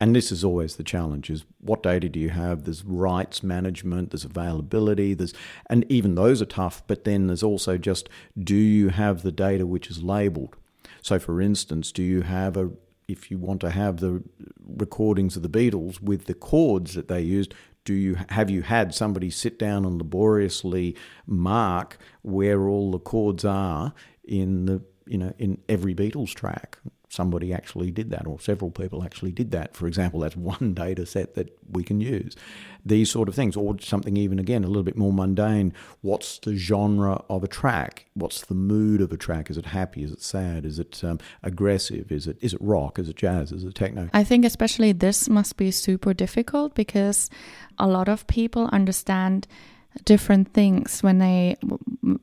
[0.00, 2.64] And this is always the challenge: is what data do you have?
[2.64, 5.34] There's rights management, there's availability, there's
[5.66, 6.82] and even those are tough.
[6.86, 8.08] But then there's also just
[8.40, 10.56] do you have the data which is labelled?
[11.02, 12.70] So, for instance, do you have a
[13.08, 14.22] if you want to have the
[14.64, 17.54] recordings of the Beatles with the chords that they used,
[17.84, 20.94] do you have you had somebody sit down and laboriously
[21.26, 23.94] mark where all the chords are
[24.24, 26.78] in the you know in every Beatles track?
[27.08, 29.74] somebody actually did that, or several people actually did that.
[29.74, 32.36] For example, that's one data set that we can use.
[32.84, 35.72] These sort of things, or something even again a little bit more mundane.
[36.00, 38.06] What's the genre of a track?
[38.14, 39.50] What's the mood of a track?
[39.50, 40.04] Is it happy?
[40.04, 40.64] Is it sad?
[40.64, 42.12] Is it um, aggressive?
[42.12, 42.98] Is it is it rock?
[42.98, 43.52] Is it jazz?
[43.52, 44.08] Is it techno?
[44.12, 47.30] I think especially this must be super difficult because
[47.78, 49.46] a lot of people understand
[50.04, 51.56] different things when they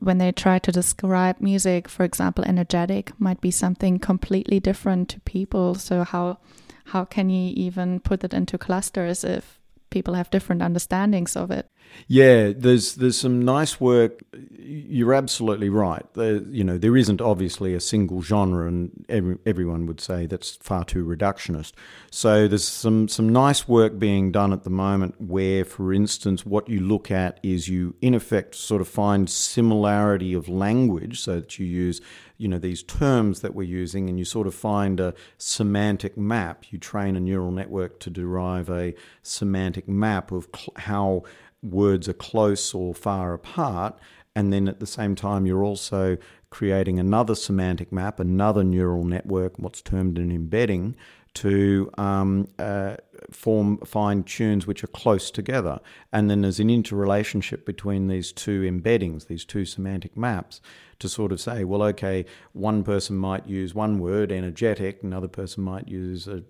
[0.00, 5.20] when they try to describe music for example energetic might be something completely different to
[5.20, 5.74] people.
[5.74, 6.38] So how
[6.86, 9.60] how can you even put it into clusters if
[9.96, 11.70] people have different understandings of it
[12.08, 14.20] yeah, there's there's some nice work.
[14.58, 16.04] You're absolutely right.
[16.14, 20.56] There, you know, there isn't obviously a single genre, and every, everyone would say that's
[20.56, 21.72] far too reductionist.
[22.10, 26.68] So there's some some nice work being done at the moment, where, for instance, what
[26.68, 31.58] you look at is you in effect sort of find similarity of language, so that
[31.58, 32.00] you use
[32.38, 36.64] you know these terms that we're using and you sort of find a semantic map
[36.70, 41.22] you train a neural network to derive a semantic map of cl- how
[41.70, 43.98] words are close or far apart.
[44.34, 46.18] And then at the same time, you're also
[46.50, 50.94] creating another semantic map, another neural network, what's termed an embedding,
[51.34, 52.96] to um, uh,
[53.30, 55.80] form fine tunes which are close together.
[56.12, 60.60] And then there's an interrelationship between these two embeddings, these two semantic maps,
[60.98, 65.62] to sort of say, well, okay, one person might use one word, energetic, another person
[65.62, 66.42] might use a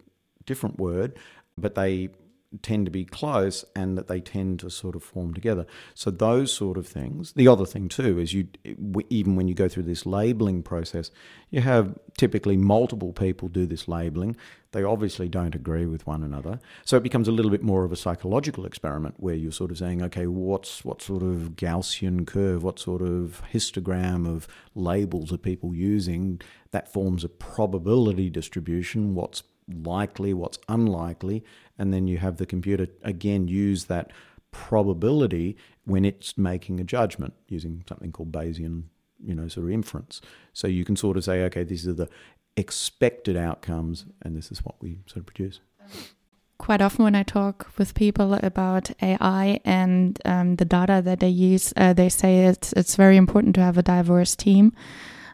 [0.44, 1.18] different word,
[1.58, 2.10] but they
[2.62, 5.66] tend to be close and that they tend to sort of form together.
[5.94, 7.32] So those sort of things.
[7.32, 8.48] The other thing too is you
[9.10, 11.10] even when you go through this labeling process,
[11.50, 14.36] you have typically multiple people do this labeling.
[14.72, 16.60] They obviously don't agree with one another.
[16.84, 19.78] So it becomes a little bit more of a psychological experiment where you're sort of
[19.78, 25.38] saying, okay, what's what sort of Gaussian curve, what sort of histogram of labels are
[25.38, 26.40] people using
[26.72, 31.44] that forms a probability distribution, what's likely, what's unlikely,
[31.78, 34.12] and then you have the computer again use that
[34.50, 38.84] probability when it's making a judgment using something called Bayesian,
[39.22, 40.20] you know, sort of inference.
[40.52, 42.08] So you can sort of say, okay, these are the
[42.56, 45.60] expected outcomes, and this is what we sort of produce.
[46.58, 51.28] Quite often, when I talk with people about AI and um, the data that they
[51.28, 54.72] use, uh, they say it's it's very important to have a diverse team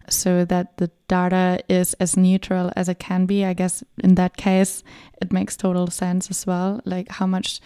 [0.09, 3.45] so that the data is as neutral as it can be.
[3.45, 4.83] I guess in that case,
[5.21, 6.81] it makes total sense as well.
[6.85, 7.61] Like how much,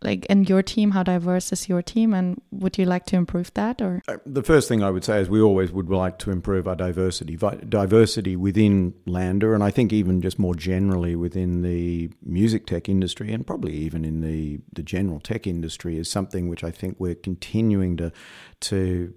[0.00, 3.52] like in your team, how diverse is your team, and would you like to improve
[3.54, 3.82] that?
[3.82, 6.68] Or uh, the first thing I would say is we always would like to improve
[6.68, 12.66] our diversity, diversity within LANDR, and I think even just more generally within the music
[12.66, 16.70] tech industry, and probably even in the the general tech industry, is something which I
[16.70, 18.12] think we're continuing to
[18.60, 19.14] to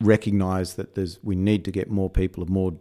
[0.00, 2.74] recognise that there's we need to get more people of more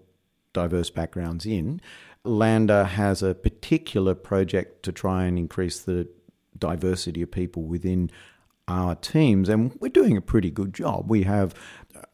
[0.53, 1.81] diverse backgrounds in.
[2.25, 6.07] LANDR has a particular project to try and increase the
[6.57, 8.09] diversity of people within
[8.67, 11.09] our teams, and we're doing a pretty good job.
[11.09, 11.53] We have,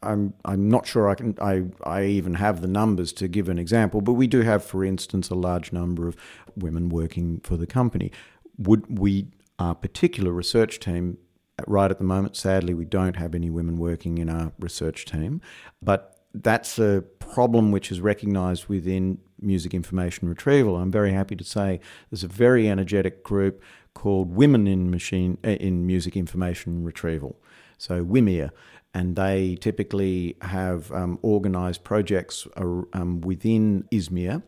[0.02, 3.58] I'm, I'm not sure I can, I, I even have the numbers to give an
[3.58, 6.16] example, but we do have, for instance, a large number of
[6.56, 8.10] women working for the company.
[8.58, 9.28] Would we,
[9.60, 11.18] our particular research team,
[11.66, 15.40] Right at the moment, sadly, we don't have any women working in our research team,
[15.82, 20.76] but that's a problem which is recognised within music information retrieval.
[20.76, 21.80] I'm very happy to say
[22.10, 23.62] there's a very energetic group
[23.94, 27.36] called Women in Machine uh, in Music Information Retrieval,
[27.78, 28.50] so WIMIR,
[28.94, 34.42] and they typically have um, organised projects um, within ISMIR,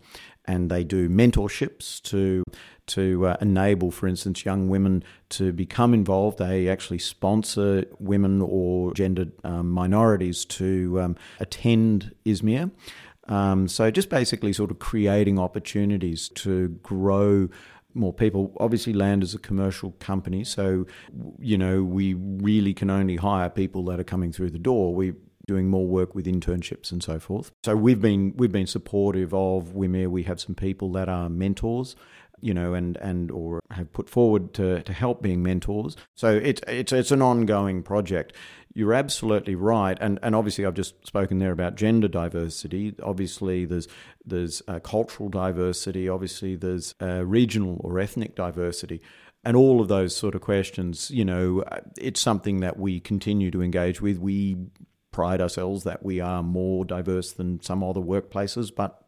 [0.44, 2.44] and they do mentorships to
[2.84, 6.38] to uh, enable, for instance, young women to become involved.
[6.38, 12.72] They actually sponsor women or gendered um, minorities to um, attend ISMIR.
[13.28, 17.48] Um, so just basically sort of creating opportunities to grow
[17.94, 18.52] more people.
[18.58, 20.86] Obviously, LANDR is a commercial company, so
[21.38, 24.94] you know we really can only hire people that are coming through the door.
[24.94, 25.12] We
[25.52, 27.52] doing more work with internships and so forth.
[27.64, 30.08] So we've been we've been supportive of WIMIR.
[30.08, 31.96] We have some people that are mentors
[32.42, 35.96] you know, and, and or have put forward to, to help being mentors.
[36.16, 38.34] So it's it's it's an ongoing project.
[38.74, 42.94] You're absolutely right, and and obviously I've just spoken there about gender diversity.
[43.00, 43.86] Obviously, there's
[44.26, 46.08] there's uh, cultural diversity.
[46.08, 49.00] Obviously, there's uh, regional or ethnic diversity
[49.44, 51.64] and all of those sort of questions, you know,
[51.98, 54.18] it's something that we continue to engage with.
[54.18, 54.56] We
[55.12, 59.02] pride ourselves that we are more diverse than some other workplaces, but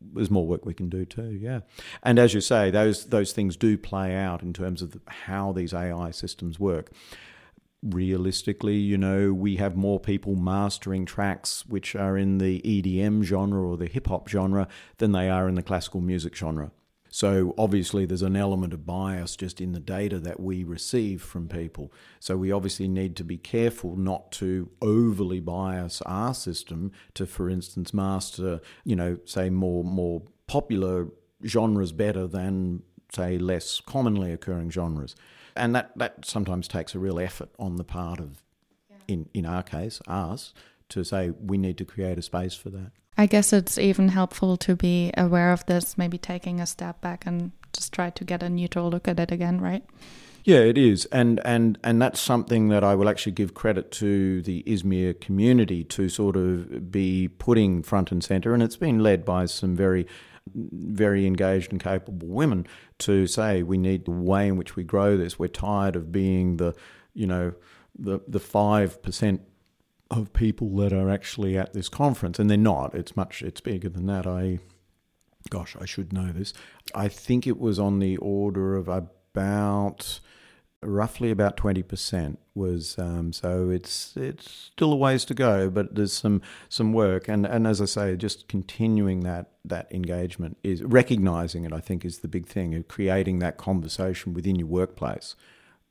[0.00, 1.38] there's more work we can do too.
[1.40, 1.60] Yeah,
[2.02, 5.74] and as you say, those those things do play out in terms of how these
[5.74, 6.90] AI systems work.
[7.82, 13.62] Realistically, you know, we have more people mastering tracks which are in the EDM genre
[13.62, 16.72] or the hip hop genre than they are in the classical music genre.
[17.12, 21.48] So obviously, there's an element of bias just in the data that we receive from
[21.48, 21.92] people.
[22.20, 27.50] So we obviously need to be careful not to overly bias our system to, for
[27.50, 31.08] instance, master, you know, say more more popular
[31.44, 32.82] genres better than
[33.12, 35.16] say less commonly occurring genres,
[35.56, 38.40] and that that sometimes takes a real effort on the part of,
[39.08, 40.54] in in our case, us
[40.90, 42.92] to say we need to create a space for that.
[43.20, 47.26] I guess it's even helpful to be aware of this, maybe taking a step back
[47.26, 49.84] and just try to get a neutral look at it again, right?
[50.42, 54.40] Yeah, it is, and and and that's something that I will actually give credit to
[54.40, 59.26] the ISMIR community to sort of be putting front and center, and it's been led
[59.26, 60.06] by some very
[60.54, 62.66] very engaged and capable women
[63.00, 65.38] to say we need the way in which we grow this.
[65.38, 66.74] We're tired of being the
[67.12, 67.52] you know
[67.98, 69.42] the the five percent
[70.10, 72.94] of people that are actually at this conference, and they're not.
[72.94, 73.42] It's much.
[73.42, 74.26] It's bigger than that.
[74.26, 74.58] I,
[75.50, 76.52] gosh, I should know this.
[76.94, 80.20] I think it was on the order of about
[80.82, 86.12] roughly about 20% was um, so it's it's still a ways to go but there's
[86.12, 86.40] some
[86.70, 91.72] some work and and as I say just continuing that that engagement is recognizing it
[91.72, 95.36] I think is the big thing of creating that conversation within your workplace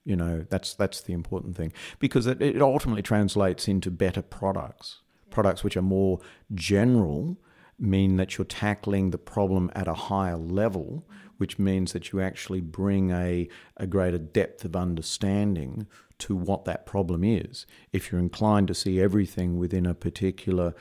[0.05, 5.01] you know, that's that's the important thing because it, it ultimately translates into better products.
[5.29, 6.19] Products which are more
[6.53, 7.37] general
[7.77, 11.27] mean that you're tackling the problem at a higher level, mm-hmm.
[11.37, 13.47] which means that you actually bring a,
[13.77, 15.87] a greater depth of understanding
[16.19, 17.65] to what that problem is.
[17.93, 20.73] If you're inclined to see everything within a particular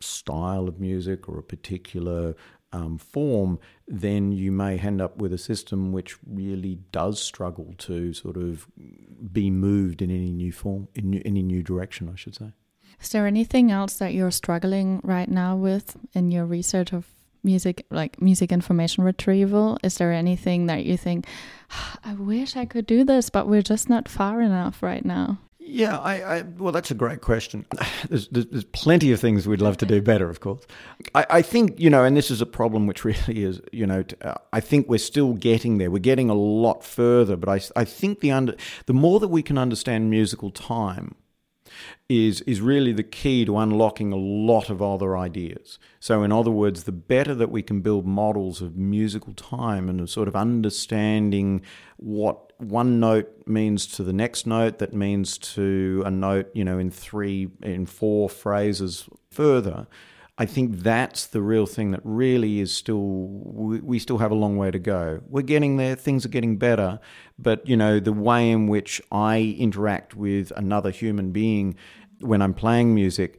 [0.00, 2.34] style of music or a particular
[2.72, 8.12] um, form, then you may end up with a system which really does struggle to
[8.12, 8.66] sort of
[9.32, 12.52] be moved in any new form, in new, any new direction, I should say.
[13.00, 17.06] Is there anything else that you're struggling right now with in your research of
[17.42, 19.78] music, like music information retrieval?
[19.82, 21.26] Is there anything that you think,
[21.70, 25.38] ah, I wish I could do this, but we're just not far enough right now?
[25.64, 27.64] Yeah, I, I, well, that's a great question.
[28.08, 30.66] There's, there's, plenty of things we'd love to do better, of course.
[31.14, 34.04] I, I, think you know, and this is a problem which really is, you know,
[34.22, 35.90] uh, I think we're still getting there.
[35.90, 38.56] We're getting a lot further, but I, I think the under
[38.86, 41.14] the more that we can understand musical time,
[42.08, 45.78] is is really the key to unlocking a lot of other ideas.
[46.00, 50.00] So, in other words, the better that we can build models of musical time and
[50.00, 51.62] of sort of understanding
[51.96, 56.78] what one note means to the next note, that means to a note, you know,
[56.78, 59.86] in three, in four phrases further,
[60.42, 64.56] I think that's the real thing that really is still, we still have a long
[64.56, 65.20] way to go.
[65.28, 66.98] We're getting there, things are getting better,
[67.38, 71.76] but, you know, the way in which I interact with another human being
[72.18, 73.38] when I'm playing music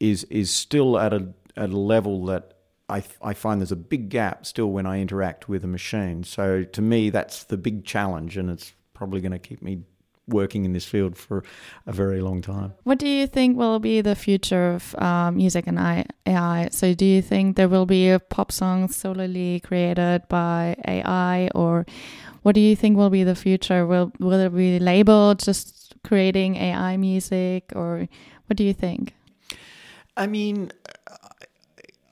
[0.00, 2.58] is, is still at a, at a level that
[2.90, 6.24] I, I find there's a big gap still when I interact with a machine.
[6.24, 9.84] So to me, that's the big challenge, and it's probably going to keep me
[10.28, 11.44] working in this field for
[11.86, 12.72] a very long time.
[12.84, 15.78] What do you think will be the future of um, music and
[16.26, 16.68] AI?
[16.70, 21.86] So, do you think there will be a pop song solely created by AI, or
[22.42, 23.86] what do you think will be the future?
[23.86, 28.08] Will will it be labeled just creating AI music, or
[28.46, 29.14] what do you think?
[30.16, 30.70] I mean,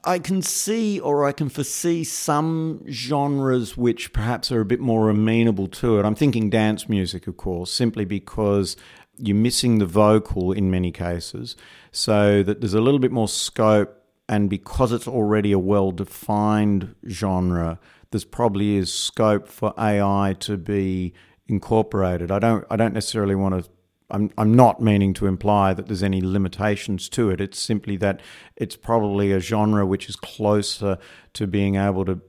[0.05, 5.09] I can see or I can foresee some genres which perhaps are a bit more
[5.09, 6.05] amenable to it.
[6.05, 8.77] I'm thinking dance music, of course, simply because
[9.19, 11.55] you're missing the vocal in many cases,
[11.93, 13.99] so that there's a little bit more scope.
[14.29, 17.79] And because it's already a well defined genre,
[18.11, 21.13] there's probably is scope for AI to be
[21.47, 22.31] incorporated.
[22.31, 23.71] I don't I don't necessarily want to
[24.13, 27.41] I'm, I'm not meaning to imply that there's any limitations to it.
[27.41, 28.21] It's simply that
[28.57, 30.99] it's probably a genre which is closer
[31.33, 32.21] to being able to,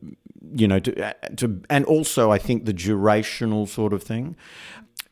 [0.56, 4.36] you know, to, to and also I think the durational sort of thing.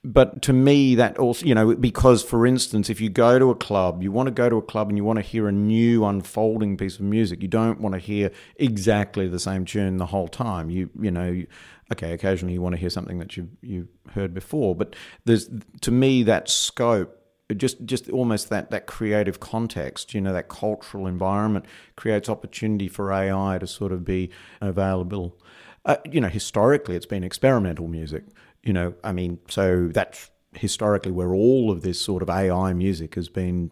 [0.03, 3.55] but to me, that also, you know, because for instance, if you go to a
[3.55, 6.03] club, you want to go to a club and you want to hear a new
[6.05, 7.41] unfolding piece of music.
[7.43, 10.71] You don't want to hear exactly the same tune the whole time.
[10.71, 11.43] You, you know,
[11.91, 15.49] okay, occasionally you want to hear something that you you heard before, but there's
[15.81, 17.17] to me that scope
[17.55, 21.65] just just almost that that creative context, you know, that cultural environment
[21.95, 24.29] creates opportunity for AI to sort of be
[24.61, 25.37] available.
[25.85, 28.23] Uh, you know, historically, it's been experimental music.
[28.63, 33.15] You know, I mean, so that's historically where all of this sort of AI music
[33.15, 33.71] has been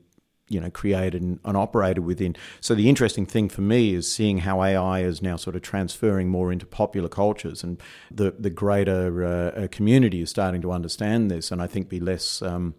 [0.50, 2.36] you know created and, and, operated within.
[2.60, 6.30] So the interesting thing for me is seeing how AI is now sort of transferring
[6.30, 7.82] more into popular cultures, and
[8.12, 12.42] the the greater uh, community is starting to understand this, and I think be less.
[12.42, 12.76] Um,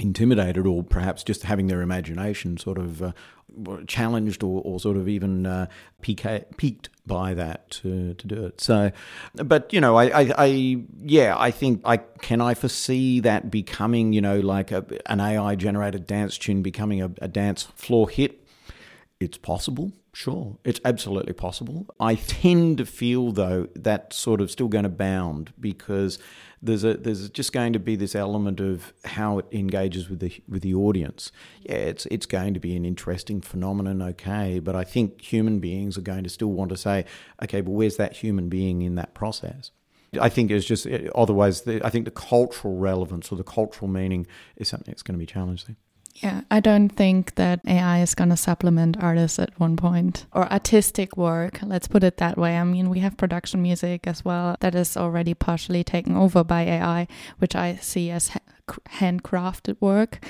[0.00, 3.12] intimidated or perhaps just having their imagination sort of uh,
[3.86, 5.66] challenged or, or, sort of even uh,
[6.00, 8.60] piqued by that to, to do it.
[8.60, 8.92] So,
[9.34, 14.12] but you know, I, I, I, yeah, I think I can I foresee that becoming,
[14.12, 18.46] you know, like a, an AI generated dance tune becoming a, a dance floor hit.
[19.20, 19.92] It's possible.
[20.12, 21.86] Sure, it's absolutely possible.
[22.00, 26.18] I tend to feel though that sort of still going to bound because
[26.60, 30.42] there's a there's just going to be this element of how it engages with the
[30.48, 31.30] with the audience.
[31.60, 35.96] Yeah, it's it's going to be an interesting phenomenon, okay, but I think human beings
[35.96, 37.04] are going to still want to say,
[37.42, 39.70] okay, but where's that human being in that process?
[40.20, 41.62] I think it's just eh, otherwise.
[41.62, 45.20] The, I think the cultural relevance or the cultural meaning is something that's going to
[45.20, 45.76] be challenged there.
[46.16, 50.50] Yeah, I don't think that AI is going to supplement artists at one point or
[50.52, 51.60] artistic work.
[51.62, 52.58] Let's put it that way.
[52.58, 56.62] I mean, we have production music as well that is already partially taken over by
[56.62, 57.06] AI,
[57.38, 58.30] which I see as
[58.88, 60.24] handcrafted work,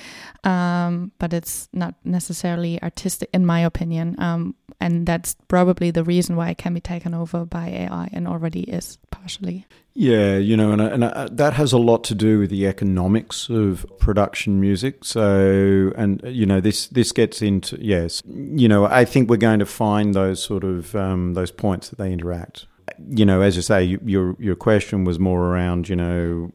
[0.45, 4.21] um, but it's not necessarily artistic, in my opinion.
[4.21, 8.27] Um, and that's probably the reason why it can be taken over by AI and
[8.27, 9.67] already is partially.
[9.93, 13.49] Yeah, you know, and, and uh, that has a lot to do with the economics
[13.51, 15.05] of production music.
[15.05, 19.59] So, and you know, this this gets into yes, you know, I think we're going
[19.59, 22.67] to find those sort of um, those points that they interact.
[23.09, 26.53] You know, as you say, your your question was more around, you know,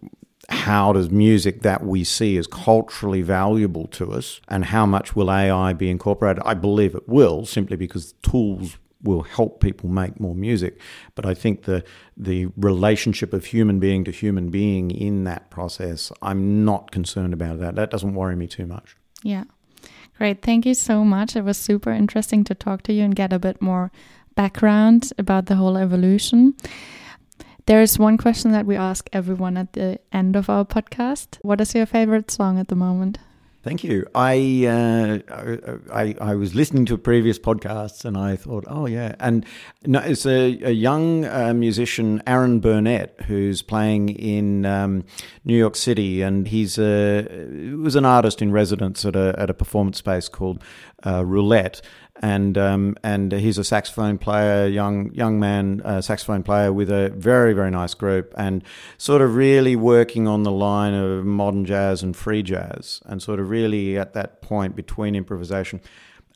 [0.49, 5.31] how does music that we see as culturally valuable to us and how much will
[5.31, 6.43] AI be incorporated?
[6.45, 10.79] I believe it will, simply because tools will help people make more music.
[11.13, 11.83] But I think the
[12.17, 17.59] the relationship of human being to human being in that process, I'm not concerned about
[17.59, 17.75] that.
[17.75, 18.95] That doesn't worry me too much.
[19.23, 19.45] Yeah.
[20.17, 20.41] Great.
[20.41, 21.35] Thank you so much.
[21.35, 23.91] It was super interesting to talk to you and get a bit more
[24.35, 26.55] background about the whole evolution.
[27.67, 31.39] There is one question that we ask everyone at the end of our podcast.
[31.41, 33.17] What is your favorite song at the moment?
[33.63, 34.05] Thank you.
[34.13, 39.43] I, uh, I, I was listening to previous podcasts and I thought, oh yeah, and
[39.87, 45.03] no, it's a, a young uh, musician, Aaron Burnett, who's playing in um,
[45.43, 47.23] New York City, and he's a
[47.79, 50.61] was an artist in residence at a at a performance space called
[51.03, 51.81] uh, Roulette
[52.21, 57.09] and um, and he's a saxophone player, young young man, uh, saxophone player with a
[57.09, 58.63] very very nice group, and
[58.97, 63.39] sort of really working on the line of modern jazz and free jazz, and sort
[63.39, 65.81] of really at that point between improvisation.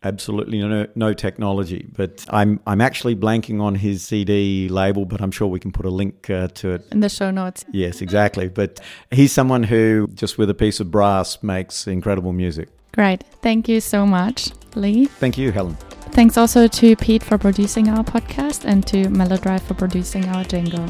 [0.01, 5.31] Absolutely no, no technology, but I'm I'm actually blanking on his CD label, but I'm
[5.31, 7.65] sure we can put a link uh, to it in the show notes.
[7.71, 8.47] Yes, exactly.
[8.47, 8.79] But
[9.11, 12.69] he's someone who just with a piece of brass makes incredible music.
[12.93, 13.23] Great.
[13.41, 15.05] Thank you so much, Lee.
[15.05, 15.75] Thank you, Helen.
[16.11, 20.87] Thanks also to Pete for producing our podcast and to Melodrive for producing our jingle.